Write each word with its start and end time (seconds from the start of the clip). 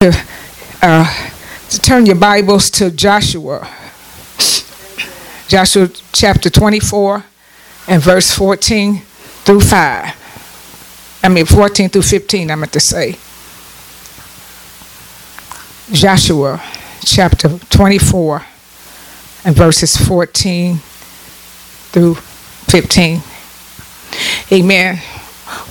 to, 0.00 0.16
uh, 0.80 1.04
to 1.68 1.78
turn 1.78 2.06
your 2.06 2.16
Bibles 2.16 2.70
to 2.70 2.90
Joshua. 2.90 3.68
Joshua 5.46 5.90
chapter 6.10 6.48
24 6.48 7.22
and 7.86 8.02
verse 8.02 8.34
14 8.34 9.02
through 9.44 9.60
5. 9.60 11.20
I 11.22 11.28
mean, 11.28 11.44
14 11.44 11.90
through 11.90 12.00
15, 12.00 12.50
I 12.50 12.54
meant 12.54 12.72
to 12.72 12.80
say. 12.80 13.18
Joshua 15.92 16.62
chapter 17.04 17.58
24 17.58 18.46
and 19.44 19.54
verses 19.54 19.98
14 19.98 20.76
through 21.92 22.14
15. 22.14 23.20
Amen. 24.50 24.98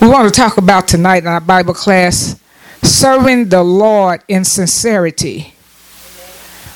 We 0.00 0.06
want 0.06 0.32
to 0.32 0.40
talk 0.40 0.56
about 0.56 0.86
tonight 0.86 1.24
in 1.24 1.26
our 1.26 1.40
Bible 1.40 1.74
class 1.74 2.40
serving 2.82 3.48
the 3.48 3.62
Lord 3.62 4.22
in 4.28 4.44
sincerity. 4.44 5.54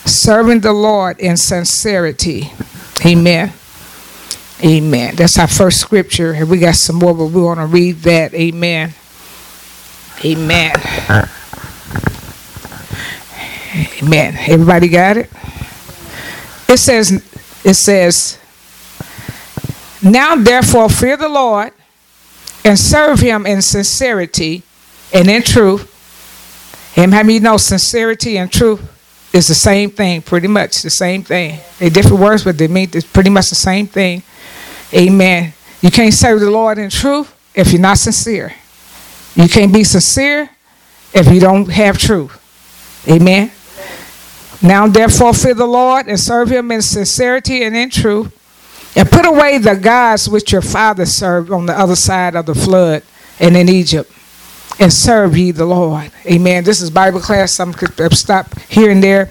Serving 0.04 0.60
the 0.60 0.72
Lord 0.72 1.18
in 1.18 1.36
sincerity. 1.36 2.52
Amen. 3.04 3.52
Amen. 4.62 5.16
That's 5.16 5.38
our 5.38 5.48
first 5.48 5.80
scripture. 5.80 6.32
And 6.32 6.48
we 6.48 6.58
got 6.58 6.74
some 6.76 6.96
more, 6.96 7.14
but 7.14 7.26
we 7.26 7.42
want 7.42 7.60
to 7.60 7.66
read 7.66 7.96
that. 8.02 8.32
Amen. 8.34 8.94
Amen. 10.24 10.72
Amen. 14.02 14.36
Everybody 14.48 14.88
got 14.88 15.16
it? 15.16 15.30
It 16.68 16.78
says, 16.78 17.10
it 17.64 17.74
says, 17.74 18.38
Now 20.02 20.36
therefore 20.36 20.88
fear 20.88 21.16
the 21.16 21.28
Lord 21.28 21.72
and 22.64 22.78
serve 22.78 23.20
him 23.20 23.46
in 23.46 23.60
sincerity 23.62 24.62
and 25.12 25.28
in 25.28 25.42
truth. 25.42 25.90
And 26.96 27.12
how 27.12 27.22
many 27.22 27.40
know 27.40 27.56
sincerity 27.56 28.38
and 28.38 28.50
truth 28.50 28.80
is 29.32 29.48
the 29.48 29.54
same 29.54 29.90
thing, 29.90 30.22
pretty 30.22 30.46
much 30.46 30.82
the 30.82 30.90
same 30.90 31.24
thing. 31.24 31.58
They're 31.78 31.90
different 31.90 32.20
words, 32.20 32.44
but 32.44 32.56
they 32.56 32.68
mean 32.68 32.90
it's 32.92 33.04
pretty 33.04 33.30
much 33.30 33.48
the 33.48 33.56
same 33.56 33.86
thing. 33.86 34.22
Amen. 34.92 35.52
You 35.80 35.90
can't 35.90 36.14
serve 36.14 36.40
the 36.40 36.50
Lord 36.50 36.78
in 36.78 36.88
truth 36.88 37.34
if 37.54 37.72
you're 37.72 37.80
not 37.80 37.98
sincere. 37.98 38.54
You 39.34 39.48
can't 39.48 39.72
be 39.72 39.82
sincere 39.82 40.50
if 41.12 41.32
you 41.32 41.40
don't 41.40 41.68
have 41.70 41.98
truth. 41.98 42.40
Amen. 43.08 43.50
Now, 44.62 44.86
therefore, 44.86 45.34
fear 45.34 45.54
the 45.54 45.66
Lord 45.66 46.06
and 46.06 46.18
serve 46.18 46.50
him 46.50 46.70
in 46.70 46.80
sincerity 46.80 47.64
and 47.64 47.76
in 47.76 47.90
truth, 47.90 48.32
and 48.96 49.10
put 49.10 49.26
away 49.26 49.58
the 49.58 49.74
gods 49.74 50.28
which 50.28 50.52
your 50.52 50.62
fathers 50.62 51.12
served 51.12 51.50
on 51.50 51.66
the 51.66 51.78
other 51.78 51.96
side 51.96 52.36
of 52.36 52.46
the 52.46 52.54
flood 52.54 53.02
and 53.40 53.56
in 53.56 53.68
Egypt, 53.68 54.10
and 54.78 54.92
serve 54.92 55.36
ye 55.36 55.50
the 55.50 55.64
Lord. 55.64 56.10
Amen. 56.26 56.64
This 56.64 56.80
is 56.80 56.90
Bible 56.90 57.20
class. 57.20 57.52
Some 57.52 57.72
could 57.72 58.12
stop 58.14 58.58
here 58.60 58.90
and 58.90 59.02
there. 59.02 59.30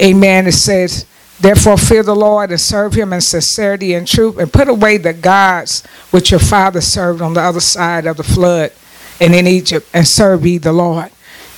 Amen. 0.00 0.46
It 0.46 0.52
says, 0.52 1.06
Therefore, 1.40 1.76
fear 1.76 2.02
the 2.02 2.14
Lord 2.14 2.50
and 2.50 2.60
serve 2.60 2.94
him 2.94 3.12
in 3.12 3.20
sincerity 3.20 3.94
and 3.94 4.06
truth, 4.06 4.38
and 4.38 4.52
put 4.52 4.68
away 4.68 4.96
the 4.96 5.12
gods 5.12 5.84
which 6.10 6.30
your 6.30 6.40
fathers 6.40 6.86
served 6.86 7.20
on 7.20 7.34
the 7.34 7.40
other 7.40 7.60
side 7.60 8.06
of 8.06 8.16
the 8.16 8.22
flood 8.22 8.72
and 9.20 9.34
in 9.34 9.46
Egypt, 9.46 9.88
and 9.92 10.06
serve 10.06 10.46
ye 10.46 10.58
the 10.58 10.72
Lord. 10.72 11.10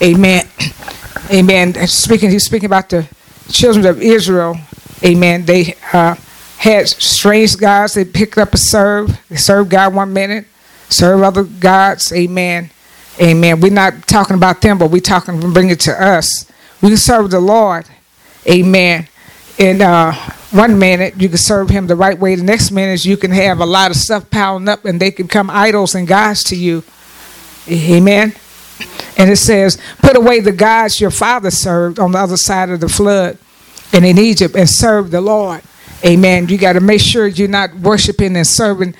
Amen. 0.02 0.46
Amen. 1.30 1.74
Speaking, 1.86 2.30
he's 2.30 2.44
speaking 2.44 2.66
about 2.66 2.88
the 2.88 3.08
children 3.48 3.86
of 3.86 4.00
Israel. 4.00 4.56
Amen. 5.04 5.44
They 5.44 5.74
uh, 5.92 6.16
had 6.58 6.88
strange 6.88 7.56
gods. 7.56 7.94
They 7.94 8.04
picked 8.04 8.38
up 8.38 8.54
a 8.54 8.58
serve. 8.58 9.18
They 9.28 9.36
served 9.36 9.70
God 9.70 9.94
one 9.94 10.12
minute, 10.12 10.46
serve 10.88 11.22
other 11.22 11.44
gods. 11.44 12.12
Amen. 12.12 12.70
Amen. 13.20 13.60
We're 13.60 13.72
not 13.72 14.06
talking 14.06 14.36
about 14.36 14.60
them, 14.60 14.78
but 14.78 14.90
we're 14.90 15.00
talking 15.00 15.42
and 15.42 15.54
bring 15.54 15.70
it 15.70 15.80
to 15.80 16.02
us. 16.02 16.50
We 16.82 16.88
can 16.88 16.98
serve 16.98 17.30
the 17.30 17.40
Lord. 17.40 17.86
Amen. 18.46 19.08
In 19.58 19.80
uh, 19.80 20.12
one 20.50 20.78
minute, 20.78 21.14
you 21.20 21.28
can 21.28 21.38
serve 21.38 21.70
Him 21.70 21.86
the 21.86 21.96
right 21.96 22.18
way. 22.18 22.34
The 22.34 22.44
next 22.44 22.70
minute, 22.70 23.04
you 23.04 23.16
can 23.16 23.30
have 23.30 23.60
a 23.60 23.66
lot 23.66 23.90
of 23.90 23.96
stuff 23.96 24.28
piling 24.30 24.68
up, 24.68 24.84
and 24.84 25.00
they 25.00 25.10
can 25.10 25.26
become 25.26 25.48
idols 25.48 25.94
and 25.94 26.06
gods 26.06 26.42
to 26.44 26.56
you. 26.56 26.84
Amen. 27.68 28.34
And 29.16 29.30
it 29.30 29.36
says, 29.36 29.78
Put 29.98 30.16
away 30.16 30.40
the 30.40 30.52
gods 30.52 31.00
your 31.00 31.10
father 31.10 31.50
served 31.50 31.98
on 31.98 32.12
the 32.12 32.18
other 32.18 32.36
side 32.36 32.70
of 32.70 32.80
the 32.80 32.88
flood 32.88 33.38
and 33.92 34.04
in 34.04 34.18
Egypt 34.18 34.54
and 34.54 34.68
serve 34.68 35.10
the 35.10 35.20
Lord. 35.20 35.62
Amen. 36.04 36.48
You 36.48 36.58
got 36.58 36.74
to 36.74 36.80
make 36.80 37.00
sure 37.00 37.26
you're 37.26 37.48
not 37.48 37.74
worshiping 37.74 38.36
and 38.36 38.46
serving, 38.46 38.94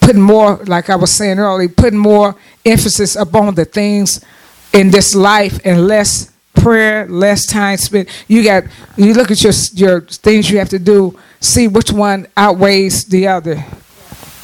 putting 0.00 0.22
more, 0.22 0.56
like 0.66 0.90
I 0.90 0.96
was 0.96 1.12
saying 1.12 1.38
earlier, 1.38 1.68
putting 1.68 1.98
more 1.98 2.34
emphasis 2.64 3.16
upon 3.16 3.54
the 3.54 3.64
things 3.64 4.24
in 4.72 4.90
this 4.90 5.14
life 5.14 5.60
and 5.64 5.86
less 5.86 6.32
prayer, 6.54 7.06
less 7.06 7.46
time 7.46 7.76
spent. 7.76 8.08
You 8.28 8.42
got 8.42 8.64
you 8.96 9.14
look 9.14 9.30
at 9.30 9.42
your 9.42 9.52
your 9.74 10.00
things 10.00 10.50
you 10.50 10.58
have 10.58 10.70
to 10.70 10.78
do, 10.78 11.18
see 11.40 11.68
which 11.68 11.92
one 11.92 12.26
outweighs 12.36 13.04
the 13.04 13.28
other. 13.28 13.64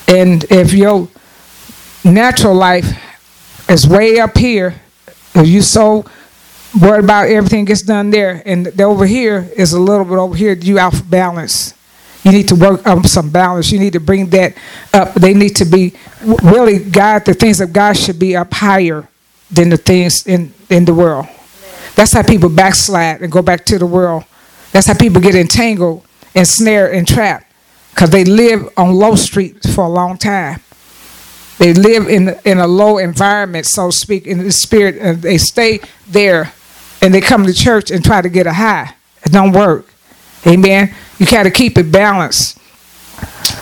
And 0.06 0.44
if 0.50 0.72
your 0.72 1.08
natural 2.04 2.54
life 2.54 2.86
is 3.68 3.86
way 3.86 4.20
up 4.20 4.36
here, 4.36 4.80
if 5.34 5.46
you 5.46 5.62
so 5.62 6.04
worried 6.80 7.04
about 7.04 7.28
everything 7.28 7.64
gets 7.64 7.82
done 7.82 8.10
there, 8.10 8.42
and 8.44 8.66
the 8.66 8.84
over 8.84 9.06
here 9.06 9.50
is 9.56 9.72
a 9.72 9.80
little 9.80 10.04
bit 10.04 10.14
over 10.14 10.34
here, 10.34 10.52
you 10.52 10.78
off 10.78 11.08
balance. 11.08 11.74
You 12.24 12.30
need 12.30 12.48
to 12.48 12.54
work 12.54 12.86
on 12.86 13.04
some 13.04 13.30
balance. 13.30 13.72
You 13.72 13.80
need 13.80 13.94
to 13.94 14.00
bring 14.00 14.28
that 14.30 14.56
up. 14.92 15.14
They 15.14 15.34
need 15.34 15.56
to 15.56 15.64
be 15.64 15.94
really 16.42 16.78
God. 16.78 17.24
The 17.24 17.34
things 17.34 17.60
of 17.60 17.72
God 17.72 17.94
should 17.94 18.18
be 18.18 18.36
up 18.36 18.52
higher 18.54 19.08
than 19.50 19.70
the 19.70 19.76
things 19.76 20.26
in 20.26 20.54
in 20.70 20.84
the 20.84 20.94
world. 20.94 21.26
That's 21.94 22.12
how 22.12 22.22
people 22.22 22.48
backslide 22.48 23.20
and 23.22 23.30
go 23.30 23.42
back 23.42 23.64
to 23.66 23.78
the 23.78 23.86
world. 23.86 24.24
That's 24.72 24.86
how 24.86 24.94
people 24.94 25.20
get 25.20 25.34
entangled 25.34 26.06
and 26.34 26.46
snared 26.46 26.94
and 26.94 27.06
trapped 27.06 27.46
because 27.90 28.10
they 28.10 28.24
live 28.24 28.68
on 28.76 28.92
low 28.94 29.16
street 29.16 29.62
for 29.74 29.84
a 29.84 29.88
long 29.88 30.16
time. 30.16 30.60
They 31.58 31.74
live 31.74 32.08
in 32.08 32.36
in 32.44 32.58
a 32.58 32.66
low 32.66 32.98
environment, 32.98 33.66
so 33.66 33.90
to 33.90 33.92
speak, 33.92 34.26
in 34.26 34.38
the 34.38 34.52
spirit, 34.52 34.96
and 34.96 35.22
they 35.22 35.38
stay 35.38 35.80
there, 36.08 36.52
and 37.00 37.12
they 37.12 37.20
come 37.20 37.46
to 37.46 37.52
church 37.52 37.90
and 37.90 38.04
try 38.04 38.22
to 38.22 38.28
get 38.28 38.46
a 38.46 38.52
high. 38.52 38.94
It 39.24 39.32
don't 39.32 39.52
work. 39.52 39.86
Amen. 40.46 40.94
You 41.18 41.26
got 41.26 41.44
to 41.44 41.50
keep 41.50 41.78
it 41.78 41.92
balanced. 41.92 42.58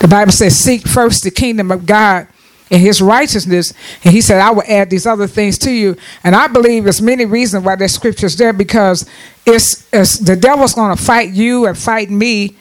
The 0.01 0.09
Bible 0.09 0.33
says, 0.33 0.57
"Seek 0.57 0.87
first 0.87 1.25
the 1.25 1.31
kingdom 1.31 1.71
of 1.71 1.87
God." 1.87 2.29
and 2.71 2.81
his 2.81 3.03
righteousness. 3.03 3.75
And 4.05 4.15
he 4.15 4.21
said, 4.21 4.41
I 4.41 4.51
will 4.51 4.63
add 4.69 4.91
these 4.91 5.07
other 5.07 5.27
things 5.27 5.59
to 5.59 5.71
you. 5.71 5.97
And 6.23 6.37
I 6.37 6.47
believe 6.47 6.85
there's 6.85 7.03
many 7.03 7.25
reasons 7.25 7.65
why 7.65 7.77
that 7.77 7.89
scripture's 7.89 8.37
there 8.37 8.53
because 8.53 9.09
it's, 9.45 9.89
it's 9.93 10.19
the 10.19 10.37
devil's 10.37 10.75
going 10.75 10.97
to 10.97 11.03
fight 11.03 11.31
you 11.31 11.67
and 11.67 11.77
fight 11.77 12.11
me 12.11 12.57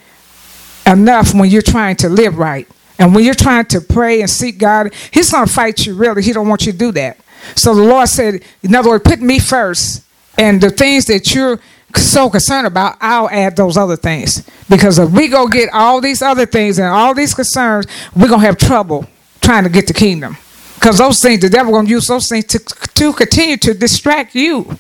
enough 0.85 1.33
when 1.33 1.49
you're 1.49 1.61
trying 1.61 1.95
to 1.97 2.09
live 2.09 2.37
right. 2.37 2.67
And 2.97 3.15
when 3.15 3.23
you're 3.23 3.33
trying 3.33 3.65
to 3.65 3.81
pray 3.81 4.21
and 4.21 4.29
seek 4.29 4.57
God, 4.57 4.93
he's 5.11 5.31
going 5.31 5.47
to 5.47 5.53
fight 5.53 5.85
you 5.85 5.93
really. 5.93 6.23
He 6.23 6.33
don't 6.33 6.47
want 6.47 6.65
you 6.65 6.71
to 6.71 6.77
do 6.77 6.91
that. 6.93 7.17
So 7.55 7.73
the 7.73 7.83
Lord 7.83 8.09
said, 8.09 8.43
in 8.63 8.75
other 8.75 8.89
words, 8.89 9.03
put 9.05 9.21
me 9.21 9.39
first. 9.39 10.03
And 10.37 10.59
the 10.59 10.69
things 10.69 11.05
that 11.05 11.33
you're 11.33 11.59
so 11.95 12.29
concerned 12.29 12.67
about, 12.67 12.97
I'll 13.01 13.29
add 13.29 13.55
those 13.55 13.77
other 13.77 13.95
things. 13.95 14.47
Because 14.69 14.99
if 14.99 15.09
we 15.11 15.27
go 15.27 15.47
get 15.47 15.69
all 15.73 16.01
these 16.01 16.21
other 16.21 16.45
things 16.45 16.79
and 16.79 16.87
all 16.87 17.13
these 17.13 17.33
concerns, 17.33 17.87
we're 18.15 18.27
going 18.27 18.41
to 18.41 18.45
have 18.45 18.57
trouble 18.57 19.05
trying 19.41 19.63
to 19.63 19.69
get 19.69 19.87
the 19.87 19.93
kingdom. 19.93 20.37
Because 20.75 20.97
those 20.97 21.19
things, 21.19 21.41
the 21.41 21.49
devil 21.49 21.73
going 21.73 21.85
to 21.85 21.91
use 21.91 22.07
those 22.07 22.27
things 22.29 22.45
to, 22.45 22.59
to 22.59 23.13
continue 23.13 23.57
to 23.57 23.73
distract 23.73 24.35
you 24.35 24.77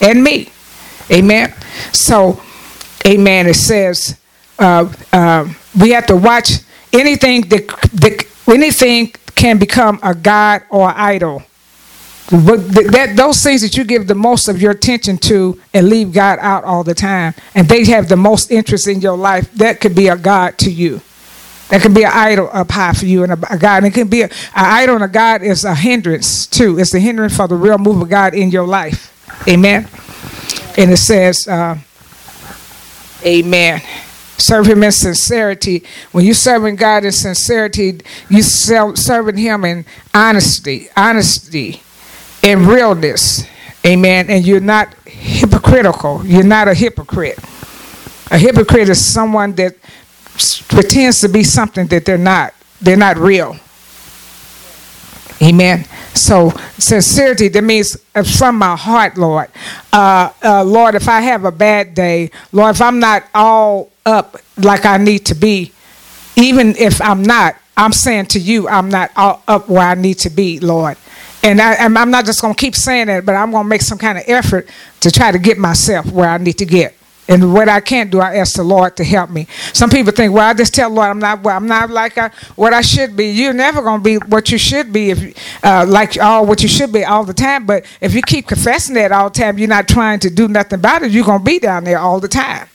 and 0.00 0.22
me. 0.22 0.50
Amen. 1.10 1.54
So, 1.92 2.42
amen. 3.06 3.46
It 3.46 3.54
says 3.54 4.18
uh, 4.58 4.92
uh, 5.12 5.48
we 5.78 5.90
have 5.90 6.06
to 6.06 6.16
watch 6.16 6.50
anything 6.92 7.42
that, 7.42 7.68
that 7.94 8.26
anything 8.48 9.12
can 9.34 9.58
become 9.58 10.00
a 10.02 10.14
god 10.14 10.62
or 10.70 10.92
idol. 10.96 11.42
But 12.30 12.56
that 12.92 13.14
those 13.16 13.42
things 13.42 13.62
that 13.62 13.76
you 13.76 13.84
give 13.84 14.08
the 14.08 14.16
most 14.16 14.48
of 14.48 14.60
your 14.60 14.72
attention 14.72 15.16
to 15.18 15.60
and 15.72 15.88
leave 15.88 16.12
God 16.12 16.38
out 16.40 16.64
all 16.64 16.82
the 16.82 16.94
time, 16.94 17.34
and 17.54 17.68
they 17.68 17.84
have 17.84 18.08
the 18.08 18.16
most 18.16 18.50
interest 18.50 18.88
in 18.88 19.00
your 19.00 19.16
life, 19.16 19.52
that 19.54 19.80
could 19.80 19.94
be 19.94 20.08
a 20.08 20.16
god 20.16 20.58
to 20.58 20.70
you. 20.70 21.00
That 21.68 21.82
can 21.82 21.94
be 21.94 22.04
an 22.04 22.12
idol 22.12 22.48
up 22.52 22.70
high 22.70 22.92
for 22.92 23.06
you 23.06 23.24
and 23.24 23.32
a, 23.32 23.54
a 23.54 23.58
God. 23.58 23.78
And 23.78 23.86
it 23.86 23.94
can 23.94 24.08
be 24.08 24.22
an 24.22 24.30
idol 24.54 24.96
and 24.96 25.04
a 25.04 25.08
God 25.08 25.42
is 25.42 25.64
a 25.64 25.74
hindrance 25.74 26.46
too. 26.46 26.78
It's 26.78 26.94
a 26.94 27.00
hindrance 27.00 27.36
for 27.36 27.48
the 27.48 27.56
real 27.56 27.78
move 27.78 28.02
of 28.02 28.08
God 28.08 28.34
in 28.34 28.50
your 28.50 28.66
life. 28.66 29.12
Amen. 29.48 29.88
And 30.76 30.92
it 30.92 30.98
says, 30.98 31.48
uh, 31.48 31.78
Amen. 33.24 33.80
Serve 34.38 34.66
Him 34.66 34.82
in 34.82 34.92
sincerity. 34.92 35.82
When 36.12 36.24
you're 36.24 36.34
serving 36.34 36.76
God 36.76 37.04
in 37.04 37.12
sincerity, 37.12 38.00
you 38.28 38.42
are 38.74 38.94
serving 38.94 39.36
Him 39.38 39.64
in 39.64 39.86
honesty, 40.12 40.88
honesty, 40.96 41.82
and 42.46 42.64
realness. 42.64 43.44
Amen. 43.84 44.30
And 44.30 44.46
you're 44.46 44.60
not 44.60 44.94
hypocritical. 45.04 46.24
You're 46.24 46.44
not 46.44 46.68
a 46.68 46.74
hypocrite. 46.74 47.38
A 48.30 48.38
hypocrite 48.38 48.88
is 48.88 49.04
someone 49.04 49.52
that 49.54 49.74
pretends 50.68 51.20
to 51.20 51.28
be 51.28 51.42
something 51.42 51.88
that 51.88 52.04
they're 52.04 52.16
not. 52.16 52.54
They're 52.80 52.96
not 52.96 53.16
real. 53.16 53.56
Amen. 55.42 55.84
So 56.14 56.50
sincerity, 56.78 57.48
that 57.48 57.62
means 57.62 57.96
from 58.38 58.58
my 58.58 58.76
heart, 58.76 59.18
Lord. 59.18 59.48
Uh, 59.92 60.30
uh, 60.42 60.64
Lord, 60.64 60.94
if 60.94 61.08
I 61.08 61.20
have 61.20 61.44
a 61.44 61.52
bad 61.52 61.94
day, 61.94 62.30
Lord, 62.52 62.76
if 62.76 62.80
I'm 62.80 63.00
not 63.00 63.24
all 63.34 63.90
up 64.06 64.36
like 64.56 64.86
I 64.86 64.98
need 64.98 65.26
to 65.26 65.34
be, 65.34 65.72
even 66.36 66.76
if 66.76 67.02
I'm 67.02 67.22
not, 67.22 67.56
I'm 67.76 67.92
saying 67.92 68.26
to 68.26 68.38
you, 68.38 68.68
I'm 68.68 68.88
not 68.88 69.10
all 69.16 69.42
up 69.48 69.68
where 69.68 69.86
I 69.86 69.94
need 69.94 70.18
to 70.20 70.30
be, 70.30 70.60
Lord. 70.60 70.96
And 71.46 71.60
I, 71.60 71.74
am 71.76 72.10
not 72.10 72.24
just 72.24 72.42
going 72.42 72.54
to 72.54 72.60
keep 72.60 72.74
saying 72.74 73.08
it, 73.08 73.24
but 73.24 73.36
I'm 73.36 73.52
going 73.52 73.62
to 73.62 73.68
make 73.68 73.80
some 73.80 73.98
kind 73.98 74.18
of 74.18 74.24
effort 74.26 74.68
to 74.98 75.12
try 75.12 75.30
to 75.30 75.38
get 75.38 75.58
myself 75.58 76.10
where 76.10 76.28
I 76.28 76.38
need 76.38 76.58
to 76.58 76.66
get. 76.66 76.92
And 77.28 77.54
what 77.54 77.68
I 77.68 77.78
can't 77.78 78.10
do, 78.10 78.18
I 78.18 78.34
ask 78.38 78.56
the 78.56 78.64
Lord 78.64 78.96
to 78.96 79.04
help 79.04 79.30
me. 79.30 79.46
Some 79.72 79.88
people 79.88 80.10
think, 80.10 80.32
well, 80.32 80.48
I 80.48 80.54
just 80.54 80.74
tell 80.74 80.90
Lord, 80.90 81.08
I'm 81.08 81.20
not, 81.20 81.44
well, 81.44 81.56
I'm 81.56 81.68
not 81.68 81.90
like 81.90 82.18
I, 82.18 82.32
what 82.56 82.74
I 82.74 82.80
should 82.80 83.16
be. 83.16 83.26
You're 83.30 83.52
never 83.52 83.80
going 83.80 84.00
to 84.00 84.04
be 84.04 84.16
what 84.26 84.50
you 84.50 84.58
should 84.58 84.92
be, 84.92 85.10
if 85.10 85.64
uh, 85.64 85.86
like 85.88 86.18
all 86.18 86.44
what 86.46 86.64
you 86.64 86.68
should 86.68 86.92
be 86.92 87.04
all 87.04 87.22
the 87.22 87.34
time. 87.34 87.64
But 87.64 87.84
if 88.00 88.12
you 88.12 88.22
keep 88.22 88.48
confessing 88.48 88.96
that 88.96 89.12
all 89.12 89.30
the 89.30 89.38
time, 89.38 89.56
you're 89.56 89.68
not 89.68 89.86
trying 89.86 90.18
to 90.20 90.30
do 90.30 90.48
nothing 90.48 90.80
about 90.80 91.02
it. 91.04 91.12
You're 91.12 91.24
going 91.24 91.40
to 91.40 91.44
be 91.44 91.60
down 91.60 91.84
there 91.84 92.00
all 92.00 92.18
the 92.18 92.28
time. 92.28 92.66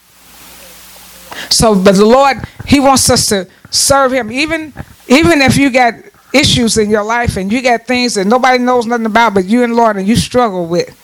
So, 1.49 1.75
but 1.75 1.95
the 1.95 2.05
Lord, 2.05 2.37
He 2.67 2.79
wants 2.79 3.09
us 3.09 3.25
to 3.27 3.49
serve 3.69 4.13
Him, 4.13 4.31
even 4.31 4.73
even 5.09 5.41
if 5.41 5.57
you 5.57 5.69
got 5.71 5.95
issues 6.33 6.77
in 6.77 6.89
your 6.89 7.03
life 7.03 7.37
and 7.37 7.51
you 7.51 7.61
got 7.61 7.85
things 7.87 8.15
that 8.15 8.25
nobody 8.25 8.57
knows 8.57 8.85
nothing 8.85 9.05
about, 9.05 9.33
but 9.33 9.45
you 9.45 9.63
and 9.63 9.75
Lord 9.75 9.97
and 9.97 10.07
you 10.07 10.15
struggle 10.15 10.65
with. 10.65 10.97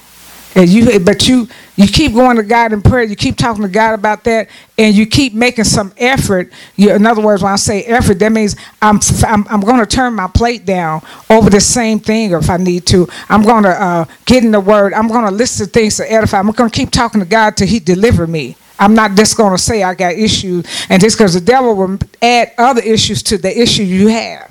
And 0.55 0.67
you, 0.67 0.99
but 0.99 1.27
you, 1.27 1.47
you 1.75 1.87
keep 1.87 2.13
going 2.13 2.37
to 2.37 2.43
God 2.43 2.73
in 2.73 2.81
prayer. 2.81 3.03
You 3.03 3.15
keep 3.15 3.37
talking 3.37 3.61
to 3.61 3.69
God 3.69 3.93
about 3.93 4.23
that, 4.23 4.49
and 4.75 4.95
you 4.95 5.05
keep 5.05 5.35
making 5.35 5.65
some 5.65 5.93
effort. 5.97 6.51
You, 6.75 6.95
in 6.95 7.05
other 7.05 7.21
words, 7.21 7.43
when 7.43 7.53
I 7.53 7.57
say 7.57 7.83
effort, 7.83 8.17
that 8.19 8.31
means 8.31 8.55
I'm, 8.81 8.99
I'm, 9.23 9.45
I'm 9.49 9.61
going 9.61 9.79
to 9.79 9.85
turn 9.85 10.15
my 10.15 10.25
plate 10.25 10.65
down 10.65 11.03
over 11.29 11.51
the 11.51 11.61
same 11.61 11.99
thing, 11.99 12.31
if 12.31 12.49
I 12.49 12.57
need 12.57 12.87
to. 12.87 13.07
I'm 13.29 13.43
going 13.43 13.65
to 13.65 13.69
uh, 13.69 14.05
get 14.25 14.43
in 14.43 14.49
the 14.49 14.59
Word. 14.59 14.93
I'm 14.93 15.07
going 15.07 15.25
to 15.25 15.31
listen 15.31 15.67
to 15.67 15.71
things 15.71 15.97
to 15.97 16.11
edify. 16.11 16.39
I'm 16.39 16.49
going 16.49 16.71
to 16.71 16.75
keep 16.75 16.89
talking 16.89 17.21
to 17.21 17.27
God 17.27 17.55
till 17.55 17.67
He 17.67 17.79
deliver 17.79 18.25
me. 18.25 18.57
I'm 18.79 18.95
not 18.95 19.15
just 19.15 19.37
going 19.37 19.55
to 19.55 19.61
say 19.61 19.83
I 19.83 19.93
got 19.93 20.13
issues, 20.13 20.65
and 20.89 20.99
just 20.99 21.19
because 21.19 21.35
the 21.35 21.41
devil 21.41 21.75
will 21.75 21.99
add 22.19 22.53
other 22.57 22.81
issues 22.81 23.21
to 23.23 23.37
the 23.37 23.61
issue 23.61 23.83
you 23.83 24.07
have. 24.07 24.49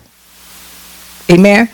Amen. 1.30 1.68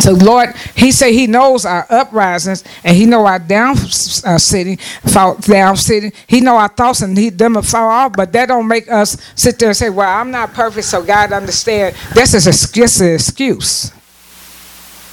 So 0.00 0.12
Lord, 0.12 0.54
He 0.74 0.92
said 0.92 1.12
He 1.12 1.26
knows 1.26 1.64
our 1.64 1.86
uprisings 1.90 2.64
and 2.84 2.96
He 2.96 3.06
know 3.06 3.26
our 3.26 3.38
down 3.38 3.76
uh, 3.76 4.38
sitting, 4.38 4.76
fall 4.76 5.34
down 5.36 5.76
sitting. 5.76 6.12
He 6.26 6.40
know 6.40 6.56
our 6.56 6.68
thoughts 6.68 7.02
and 7.02 7.16
He 7.16 7.30
them 7.30 7.60
fall 7.62 7.90
off. 7.90 8.12
But 8.12 8.32
that 8.32 8.46
don't 8.46 8.68
make 8.68 8.90
us 8.90 9.16
sit 9.34 9.58
there 9.58 9.68
and 9.68 9.76
say, 9.76 9.90
"Well, 9.90 10.08
I'm 10.08 10.30
not 10.30 10.54
perfect, 10.54 10.86
so 10.86 11.02
God 11.02 11.32
understand." 11.32 11.96
This 12.14 12.34
is 12.34 12.46
an 12.46 13.14
excuse. 13.14 13.92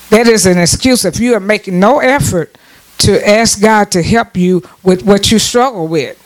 That 0.09 0.27
is 0.27 0.45
an 0.45 0.59
excuse 0.59 1.05
if 1.05 1.19
you 1.19 1.33
are 1.33 1.39
making 1.39 1.79
no 1.79 1.99
effort 1.99 2.55
to 2.99 3.27
ask 3.27 3.59
God 3.59 3.91
to 3.91 4.03
help 4.03 4.37
you 4.37 4.61
with 4.83 5.03
what 5.03 5.31
you 5.31 5.39
struggle 5.39 5.87
with. 5.87 6.22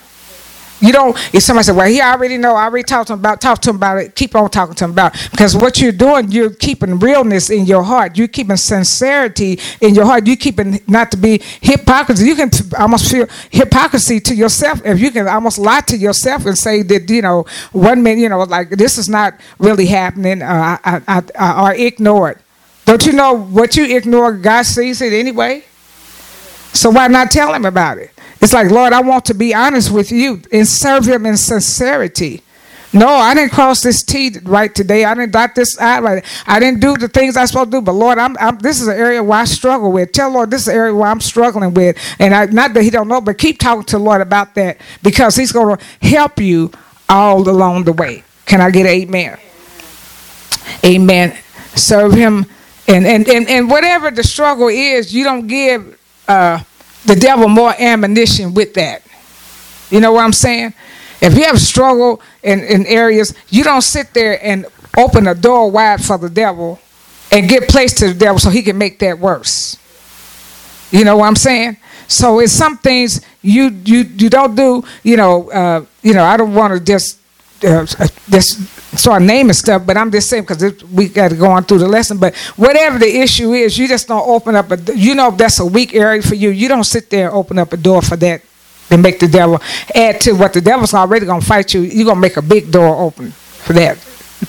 You 0.80 0.94
don't. 0.94 1.18
If 1.34 1.44
somebody 1.44 1.64
said, 1.64 1.76
"Well, 1.76 1.88
he 1.88 2.02
already 2.02 2.38
know," 2.38 2.56
I 2.56 2.66
already 2.66 2.84
talked 2.84 3.08
to 3.08 3.14
him 3.14 3.20
about. 3.20 3.42
Talk 3.42 3.62
to 3.62 3.72
him 3.72 3.78
about 3.78 3.98
it. 3.98 4.16
Keep 4.16 4.36
on 4.36 4.50
talking 4.50 4.76
to 4.76 4.84
him 4.84 4.92
about 4.92 5.16
it. 5.16 5.32
because 5.32 5.56
what 5.56 5.80
you're 5.80 5.92
doing, 5.92 6.32
you're 6.32 6.52
keeping 6.52 7.00
realness 7.00 7.50
in 7.50 7.66
your 7.66 7.84
heart. 7.84 8.18
You're 8.18 8.28
keeping 8.28 8.58
sincerity 8.58 9.60
in 9.82 9.96
your 9.96 10.06
heart. 10.06 10.28
You're 10.28 10.36
keeping 10.36 10.80
not 10.88 11.10
to 11.12 11.18
be 11.18 11.42
hypocrisy. 11.62 12.26
You 12.28 12.36
can 12.36 12.52
almost 12.78 13.10
feel 13.10 13.28
hypocrisy 13.50 14.20
to 14.20 14.36
yourself 14.36 14.82
if 14.86 15.00
you 15.00 15.10
can 15.12 15.28
almost 15.28 15.58
lie 15.58 15.82
to 15.82 15.98
yourself 15.98 16.46
and 16.46 16.58
say 16.58 16.84
that 16.84 17.10
you 17.10 17.22
know 17.22 17.46
one 17.72 18.04
minute 18.04 18.22
you 18.22 18.30
know 18.30 18.44
like 18.44 18.70
this 18.70 18.98
is 18.98 19.10
not 19.10 19.34
really 19.60 19.88
happening, 19.88 20.42
uh, 20.42 20.78
I, 20.84 21.02
I, 21.08 21.24
I, 21.40 21.72
or 21.72 21.76
ignore 21.76 22.32
it. 22.32 22.38
Don't 22.86 23.06
you 23.06 23.14
know 23.14 23.34
what 23.34 23.76
you 23.76 23.98
ignore? 23.98 24.34
God 24.34 24.64
sees 24.66 25.02
it 25.02 25.12
anyway. 25.12 25.64
So 26.78 26.92
why 26.92 27.08
not 27.08 27.32
tell 27.32 27.54
him 27.54 27.66
about 27.66 27.98
it? 27.98 28.12
It's 28.40 28.54
like, 28.54 28.70
Lord, 28.70 28.94
I 28.94 29.02
want 29.02 29.26
to 29.26 29.34
be 29.34 29.54
honest 29.54 29.92
with 29.92 30.12
you 30.12 30.42
and 30.52 30.68
serve 30.68 31.06
him 31.08 31.26
in 31.26 31.36
sincerity. 31.36 32.44
No, 32.94 33.08
I 33.08 33.34
didn't 33.34 33.52
cross 33.52 33.82
this 33.82 34.04
T 34.04 34.32
right 34.44 34.74
today. 34.74 35.04
I 35.04 35.14
didn't 35.16 35.32
dot 35.32 35.56
this 35.56 35.78
I 35.80 36.00
right. 36.00 36.26
I 36.46 36.60
didn't 36.60 36.80
do 36.80 36.96
the 36.96 37.08
things 37.08 37.36
I 37.36 37.46
supposed 37.46 37.72
to 37.72 37.78
do. 37.78 37.82
But 37.82 37.94
Lord, 37.94 38.18
I'm, 38.18 38.38
I'm, 38.38 38.60
this 38.60 38.80
is 38.80 38.88
an 38.88 38.98
area 38.98 39.24
where 39.24 39.40
I 39.40 39.46
struggle 39.46 39.92
with. 39.92 40.12
Tell 40.12 40.30
Lord, 40.30 40.52
this 40.52 40.62
is 40.62 40.68
an 40.68 40.76
area 40.76 40.94
where 40.96 41.08
I'm 41.08 41.20
struggling 41.20 41.74
with. 41.74 41.98
And 42.20 42.34
I, 42.34 42.46
not 42.46 42.74
that 42.76 42.84
He 42.84 42.90
don't 42.90 43.08
know, 43.08 43.22
but 43.22 43.38
keep 43.38 43.60
talking 43.60 43.84
to 43.86 43.98
Lord 43.98 44.22
about 44.22 44.56
that 44.56 44.80
because 45.04 45.36
He's 45.36 45.52
going 45.52 45.78
to 45.78 45.84
help 46.08 46.40
you 46.40 46.72
all 47.10 47.50
along 47.50 47.86
the 47.86 47.94
way. 47.94 48.24
Can 48.46 48.62
I 48.62 48.70
get 48.70 48.86
amen? 48.86 49.38
Amen. 50.86 51.38
Serve 51.76 52.14
Him, 52.14 52.46
and 52.88 53.06
and 53.06 53.28
and, 53.28 53.50
and 53.50 53.70
whatever 53.70 54.12
the 54.12 54.24
struggle 54.24 54.68
is, 54.68 55.14
you 55.14 55.24
don't 55.24 55.48
give. 55.48 56.00
Uh, 56.28 56.60
the 57.08 57.16
devil 57.16 57.48
more 57.48 57.74
ammunition 57.80 58.54
with 58.54 58.74
that. 58.76 59.02
You 59.90 60.02
know 60.02 60.12
what 60.12 60.24
I'm 60.24 60.34
saying? 60.34 60.74
If 61.22 61.36
you 61.36 61.46
have 61.46 61.60
struggle 61.60 62.22
in, 62.44 62.60
in 62.60 62.86
areas, 62.86 63.34
you 63.50 63.64
don't 63.64 63.82
sit 63.82 64.14
there 64.14 64.44
and 64.46 64.68
open 64.98 65.28
a 65.28 65.34
door 65.34 65.72
wide 65.72 66.04
for 66.04 66.18
the 66.18 66.30
devil 66.30 66.80
and 67.32 67.50
get 67.50 67.68
place 67.68 67.94
to 67.96 68.10
the 68.10 68.14
devil 68.14 68.40
so 68.40 68.50
he 68.50 68.62
can 68.62 68.78
make 68.78 69.00
that 69.00 69.18
worse. 69.18 69.78
You 70.92 71.06
know 71.06 71.18
what 71.18 71.28
I'm 71.28 71.36
saying? 71.36 71.78
So 72.08 72.40
it's 72.40 72.54
some 72.54 72.78
things 72.78 73.22
you 73.42 73.70
you 73.86 74.00
you 74.00 74.30
don't 74.30 74.56
do. 74.56 74.84
You 75.04 75.18
know, 75.18 75.50
uh, 75.50 75.86
you 76.02 76.14
know. 76.14 76.24
I 76.24 76.38
don't 76.38 76.54
want 76.54 76.74
to 76.74 76.80
just 76.80 77.20
uh, 77.64 77.86
just 78.30 78.60
start 79.00 79.22
naming 79.22 79.54
stuff, 79.54 79.86
but 79.86 79.98
I'm 79.98 80.12
just 80.12 80.30
saying 80.30 80.44
because 80.44 80.84
we 80.86 81.10
got 81.10 81.30
to 81.30 81.36
go 81.36 81.50
on 81.50 81.64
through 81.64 81.80
the 81.80 81.88
lesson. 81.88 82.18
But 82.18 82.36
whatever 82.56 83.00
the 83.00 83.22
issue 83.22 83.54
is, 83.54 83.78
you 83.78 83.88
just 83.88 84.08
don't 84.08 84.28
open 84.28 84.56
up 84.56 84.72
a. 84.72 84.78
You 84.96 85.16
know, 85.16 85.30
if 85.30 85.38
that's 85.38 85.60
a 85.60 85.66
weak 85.66 85.94
area 85.94 86.22
for 86.22 86.36
you, 86.36 86.50
you 86.50 86.68
don't 86.68 86.84
sit 86.84 87.10
there 87.10 87.28
and 87.28 87.36
open 87.36 87.58
up 87.58 87.74
a 87.74 87.78
door 87.78 88.02
for 88.02 88.16
that 88.18 88.42
and 88.90 89.02
make 89.02 89.20
the 89.20 89.28
devil 89.28 89.62
add 89.94 90.22
to 90.22 90.34
what 90.34 90.54
the 90.54 90.62
devil's 90.62 90.94
already 90.94 91.26
gonna 91.26 91.42
fight 91.42 91.74
you. 91.74 91.82
You're 91.82 92.06
gonna 92.06 92.20
make 92.20 92.38
a 92.38 92.42
big 92.42 92.72
door 92.72 92.96
open 93.02 93.32
for 93.32 93.74
that. 93.74 93.98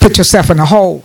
Put 0.00 0.18
yourself 0.18 0.50
in 0.50 0.58
a 0.58 0.66
hole. 0.66 1.04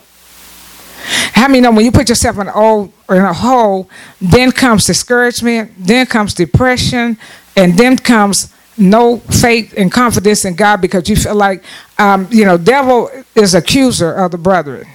How 1.34 1.48
many 1.48 1.62
know 1.62 1.72
when 1.72 1.84
you 1.84 1.92
put 1.92 2.10
yourself 2.10 2.38
in 2.38 2.48
a 2.48 2.52
hole, 2.52 2.94
in 3.10 3.18
a 3.18 3.34
hole, 3.34 3.90
then 4.22 4.52
comes 4.52 4.86
discouragement, 4.86 5.72
then 5.78 6.06
comes 6.06 6.34
depression, 6.34 7.18
and 7.58 7.78
then 7.78 7.98
comes 7.98 8.53
no 8.78 9.18
faith 9.18 9.74
and 9.78 9.92
confidence 9.92 10.46
in 10.46 10.56
God 10.56 10.82
because 10.82 11.08
you 11.08 11.16
feel 11.16 11.36
like, 11.36 11.64
um, 11.98 12.28
you 12.32 12.46
know, 12.46 12.58
devil 12.58 13.10
is 13.36 13.54
accuser 13.54 14.14
of 14.14 14.32
the 14.32 14.38
brethren. 14.38 14.88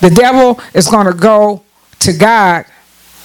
The 0.00 0.10
devil 0.10 0.60
is 0.74 0.88
going 0.88 1.06
to 1.06 1.12
go 1.12 1.62
to 2.00 2.12
God 2.12 2.64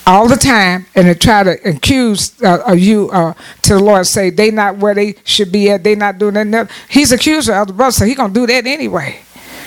all 0.05 0.27
the 0.27 0.35
time 0.35 0.85
and 0.95 1.07
to 1.07 1.15
try 1.15 1.43
to 1.43 1.51
accuse 1.67 2.41
uh, 2.43 2.73
you 2.73 3.09
uh, 3.11 3.33
to 3.63 3.73
the 3.73 3.79
Lord, 3.79 4.05
say 4.05 4.29
they 4.29 4.51
not 4.51 4.77
where 4.77 4.93
they 4.93 5.15
should 5.23 5.51
be 5.51 5.71
at, 5.71 5.83
they 5.83 5.95
not 5.95 6.17
doing 6.17 6.33
that. 6.33 6.69
He's 6.89 7.11
accuser 7.11 7.53
of 7.53 7.67
the 7.67 7.73
brother, 7.73 7.91
so 7.91 8.05
he 8.05 8.13
gonna 8.13 8.33
do 8.33 8.45
that 8.45 8.67
anyway, 8.67 9.19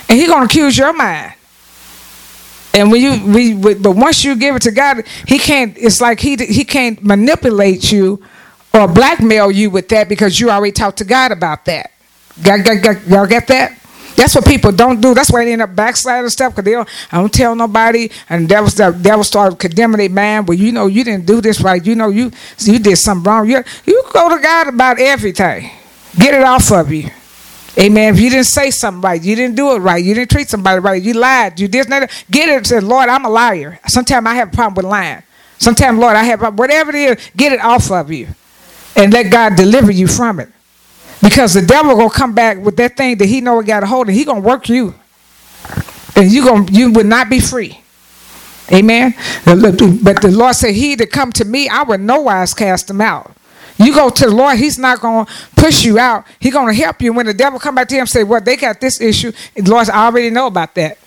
and 0.08 0.18
he 0.18 0.26
gonna 0.26 0.44
accuse 0.44 0.78
your 0.78 0.92
mind. 0.92 1.34
And 2.74 2.92
when 2.92 3.00
you 3.00 3.32
we, 3.32 3.74
but 3.74 3.96
once 3.96 4.22
you 4.22 4.36
give 4.36 4.54
it 4.54 4.62
to 4.62 4.70
God, 4.70 5.04
he 5.26 5.38
can't. 5.38 5.76
It's 5.76 6.00
like 6.00 6.20
he 6.20 6.36
he 6.36 6.64
can't 6.64 7.02
manipulate 7.02 7.90
you 7.90 8.22
or 8.74 8.88
blackmail 8.88 9.50
you 9.50 9.70
with 9.70 9.88
that 9.88 10.08
because 10.08 10.38
you 10.38 10.50
already 10.50 10.72
talked 10.72 10.98
to 10.98 11.04
God 11.04 11.32
about 11.32 11.64
that. 11.66 11.92
Got, 12.42 13.06
y'all 13.06 13.26
get 13.26 13.46
that? 13.48 13.78
That's 14.18 14.34
what 14.34 14.46
people 14.46 14.72
don't 14.72 15.00
do. 15.00 15.14
That's 15.14 15.30
why 15.30 15.44
they 15.44 15.52
end 15.52 15.62
up 15.62 15.76
backsliding 15.76 16.28
stuff 16.30 16.52
because 16.52 16.64
they 16.64 16.72
don't, 16.72 16.88
I 17.12 17.18
don't 17.18 17.32
tell 17.32 17.54
nobody. 17.54 18.10
And 18.28 18.48
devil, 18.48 18.68
the 18.68 18.90
devil 19.00 19.22
start 19.22 19.56
condemning 19.60 20.00
a 20.00 20.08
man. 20.08 20.44
Well, 20.44 20.58
you 20.58 20.72
know, 20.72 20.86
you 20.86 21.04
didn't 21.04 21.24
do 21.24 21.40
this 21.40 21.60
right. 21.60 21.84
You 21.84 21.94
know, 21.94 22.08
you 22.08 22.32
you 22.58 22.80
did 22.80 22.96
something 22.96 23.22
wrong. 23.22 23.48
You, 23.48 23.62
you 23.86 24.02
go 24.12 24.36
to 24.36 24.42
God 24.42 24.66
about 24.66 24.98
everything. 24.98 25.70
Get 26.18 26.34
it 26.34 26.42
off 26.42 26.72
of 26.72 26.90
you. 26.90 27.10
Amen. 27.78 28.14
If 28.14 28.20
you 28.20 28.30
didn't 28.30 28.46
say 28.46 28.72
something 28.72 29.02
right, 29.02 29.22
you 29.22 29.36
didn't 29.36 29.54
do 29.54 29.76
it 29.76 29.78
right, 29.78 30.04
you 30.04 30.14
didn't 30.14 30.32
treat 30.32 30.48
somebody 30.48 30.80
right, 30.80 31.00
you 31.00 31.14
lied, 31.14 31.60
you 31.60 31.68
did 31.68 31.88
not 31.88 32.10
get 32.28 32.48
it. 32.48 32.66
Say, 32.66 32.80
Lord, 32.80 33.08
I'm 33.08 33.24
a 33.24 33.28
liar. 33.28 33.78
Sometimes 33.86 34.26
I 34.26 34.34
have 34.34 34.48
a 34.48 34.50
problem 34.50 34.74
with 34.74 34.90
lying. 34.90 35.22
Sometimes, 35.58 35.96
Lord, 35.96 36.16
I 36.16 36.24
have 36.24 36.58
whatever 36.58 36.90
it 36.90 36.96
is, 36.96 37.30
get 37.36 37.52
it 37.52 37.60
off 37.60 37.92
of 37.92 38.10
you 38.10 38.26
and 38.98 39.12
let 39.12 39.30
God 39.30 39.56
deliver 39.56 39.90
you 39.90 40.06
from 40.06 40.40
it. 40.40 40.50
Because 41.22 41.54
the 41.54 41.62
devil 41.62 41.96
gonna 41.96 42.10
come 42.10 42.34
back 42.34 42.58
with 42.58 42.76
that 42.76 42.96
thing 42.96 43.16
that 43.18 43.26
he 43.26 43.40
know 43.40 43.58
he 43.60 43.66
got 43.66 43.82
a 43.82 43.86
hold 43.86 44.08
of. 44.08 44.14
He 44.14 44.24
gonna 44.24 44.40
work 44.40 44.68
you, 44.68 44.94
and 46.14 46.30
you 46.30 46.44
gonna 46.44 46.70
you 46.70 46.92
will 46.92 47.04
not 47.04 47.30
be 47.30 47.40
free. 47.40 47.80
Amen. 48.72 49.14
But 49.44 49.62
the 49.62 50.30
Lord 50.30 50.54
said, 50.54 50.74
"He 50.74 50.94
that 50.96 51.10
come 51.10 51.32
to 51.32 51.44
me, 51.44 51.68
I 51.68 51.82
will 51.82 51.98
no 51.98 52.20
wise 52.22 52.52
cast 52.54 52.90
him 52.90 53.00
out." 53.00 53.32
You 53.78 53.94
go 53.94 54.10
to 54.10 54.24
the 54.26 54.30
Lord, 54.30 54.58
He's 54.58 54.78
not 54.78 55.00
gonna 55.00 55.26
push 55.56 55.84
you 55.84 55.98
out. 55.98 56.24
He's 56.40 56.52
gonna 56.52 56.74
help 56.74 57.00
you. 57.00 57.12
When 57.12 57.26
the 57.26 57.34
devil 57.34 57.58
come 57.58 57.76
back 57.76 57.88
to 57.88 57.94
him 57.96 58.06
say, 58.06 58.24
"Well, 58.24 58.40
they 58.40 58.56
got 58.56 58.80
this 58.80 59.00
issue," 59.00 59.32
the 59.54 59.70
Lord, 59.70 59.88
I 59.88 60.06
already 60.06 60.30
know 60.30 60.46
about 60.46 60.74
that. 60.74 60.98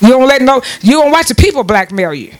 You 0.00 0.08
don't 0.08 0.26
let 0.26 0.42
no. 0.42 0.60
You 0.82 0.92
don't 0.92 1.10
watch 1.10 1.28
the 1.28 1.34
people 1.34 1.64
blackmail 1.64 2.12
you. 2.14 2.32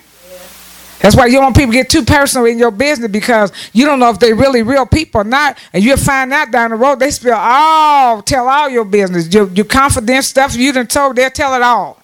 That's 1.05 1.17
why 1.17 1.27
you 1.27 1.35
don't 1.35 1.43
want 1.43 1.57
people 1.57 1.73
to 1.73 1.77
get 1.81 1.91
too 1.91 2.03
personal 2.03 2.47
in 2.47 2.59
your 2.59 2.71
business 2.71 3.11
because 3.11 3.53
you 3.75 3.85
don't 3.85 4.01
know 4.01 4.09
if 4.09 4.19
they're 4.19 4.35
really 4.35 4.63
real 4.63 4.87
people 4.87 5.21
or 5.21 5.25
not. 5.25 5.59
And 5.75 5.85
you'll 5.85 5.99
find 5.99 6.33
out 6.33 6.51
down 6.51 6.71
the 6.71 6.77
road 6.77 6.99
they 6.99 7.11
spill 7.11 7.37
all, 7.37 8.23
tell 8.23 8.49
all 8.49 8.71
your 8.71 8.87
business. 8.87 9.31
Your, 9.31 9.47
your 9.51 9.67
confidence 9.67 10.29
stuff 10.29 10.57
you 10.57 10.73
done 10.73 10.87
told, 10.87 11.17
they'll 11.17 11.29
tell 11.29 11.55
it 11.57 11.61
all. 11.61 12.03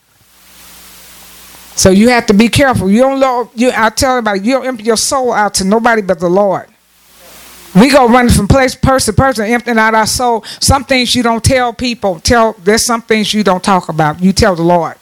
So 1.76 1.88
you 1.88 2.10
have 2.10 2.26
to 2.26 2.34
be 2.34 2.50
careful. 2.50 2.90
You 2.90 3.00
don't 3.00 3.20
know. 3.20 3.50
You, 3.54 3.72
I 3.74 3.88
tell 3.88 4.18
everybody, 4.18 4.40
you 4.40 4.52
don't 4.52 4.66
empty 4.66 4.84
your 4.84 4.98
soul 4.98 5.32
out 5.32 5.54
to 5.54 5.64
nobody 5.64 6.02
but 6.02 6.20
the 6.20 6.28
Lord. 6.28 6.68
We 7.74 7.90
go 7.90 8.06
running 8.06 8.34
from 8.34 8.48
place 8.48 8.74
person 8.74 9.14
to 9.14 9.18
person, 9.18 9.46
emptying 9.46 9.78
out 9.78 9.94
our 9.94 10.06
soul. 10.06 10.44
Some 10.60 10.84
things 10.84 11.14
you 11.14 11.22
don't 11.22 11.42
tell 11.42 11.72
people. 11.72 12.20
Tell 12.20 12.52
there's 12.64 12.84
some 12.84 13.00
things 13.00 13.32
you 13.32 13.44
don't 13.44 13.64
talk 13.64 13.88
about. 13.88 14.20
You 14.20 14.34
tell 14.34 14.54
the 14.54 14.62
Lord. 14.62 14.98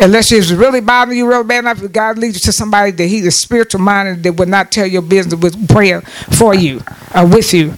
Unless 0.00 0.30
it's 0.30 0.52
really 0.52 0.80
bothering 0.80 1.18
you 1.18 1.28
real 1.28 1.42
bad 1.42 1.60
enough, 1.60 1.82
God 1.90 2.18
leads 2.18 2.36
you 2.36 2.40
to 2.42 2.52
somebody 2.52 2.92
that 2.92 3.06
He's 3.06 3.26
a 3.26 3.30
spiritual 3.30 3.80
minded 3.80 4.22
that 4.22 4.34
would 4.34 4.48
not 4.48 4.70
tell 4.70 4.86
your 4.86 5.02
business 5.02 5.40
with 5.40 5.68
prayer 5.68 6.02
for 6.02 6.54
you 6.54 6.80
or 7.14 7.26
with 7.26 7.52
you. 7.52 7.76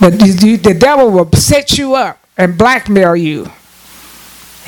But 0.00 0.18
the 0.18 0.76
devil 0.78 1.10
will 1.10 1.30
set 1.32 1.78
you 1.78 1.94
up 1.94 2.18
and 2.36 2.56
blackmail 2.58 3.16
you. 3.16 3.50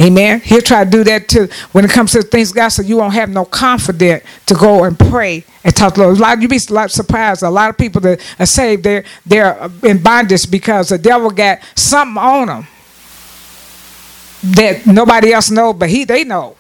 Amen. 0.01 0.41
He'll 0.41 0.63
try 0.63 0.85
to 0.85 0.91
do 0.91 1.05
that 1.05 1.29
too 1.29 1.49
when 1.73 1.85
it 1.85 1.91
comes 1.91 2.13
to 2.13 2.23
things 2.23 2.53
God, 2.53 2.69
so 2.71 2.81
you 2.83 2.97
won't 2.97 3.13
have 3.13 3.29
no 3.29 3.45
confidence 3.45 4.25
to 4.47 4.55
go 4.55 4.85
and 4.85 4.99
pray 4.99 5.45
and 5.63 5.77
talk 5.77 5.95
to 5.95 6.01
the 6.01 6.07
Lord. 6.07 6.19
A 6.19 6.23
lot 6.23 6.41
you'd 6.41 6.49
be 6.49 6.59
a 6.69 6.73
lot 6.73 6.91
surprised. 6.91 7.43
A 7.43 7.51
lot 7.51 7.69
of 7.69 7.77
people 7.77 8.01
that 8.03 8.21
are 8.39 8.47
saved, 8.47 8.83
they're 8.83 9.05
they're 9.27 9.71
in 9.83 10.03
bondage 10.03 10.51
because 10.51 10.89
the 10.89 10.99
devil 10.99 11.31
got 11.31 11.59
something 11.75 12.17
on 12.17 12.47
them 12.47 12.67
that 14.43 14.87
nobody 14.87 15.33
else 15.35 15.51
know, 15.51 15.75
but 15.75 15.91
he 15.91 16.05
they 16.05 16.25
know. 16.25 16.57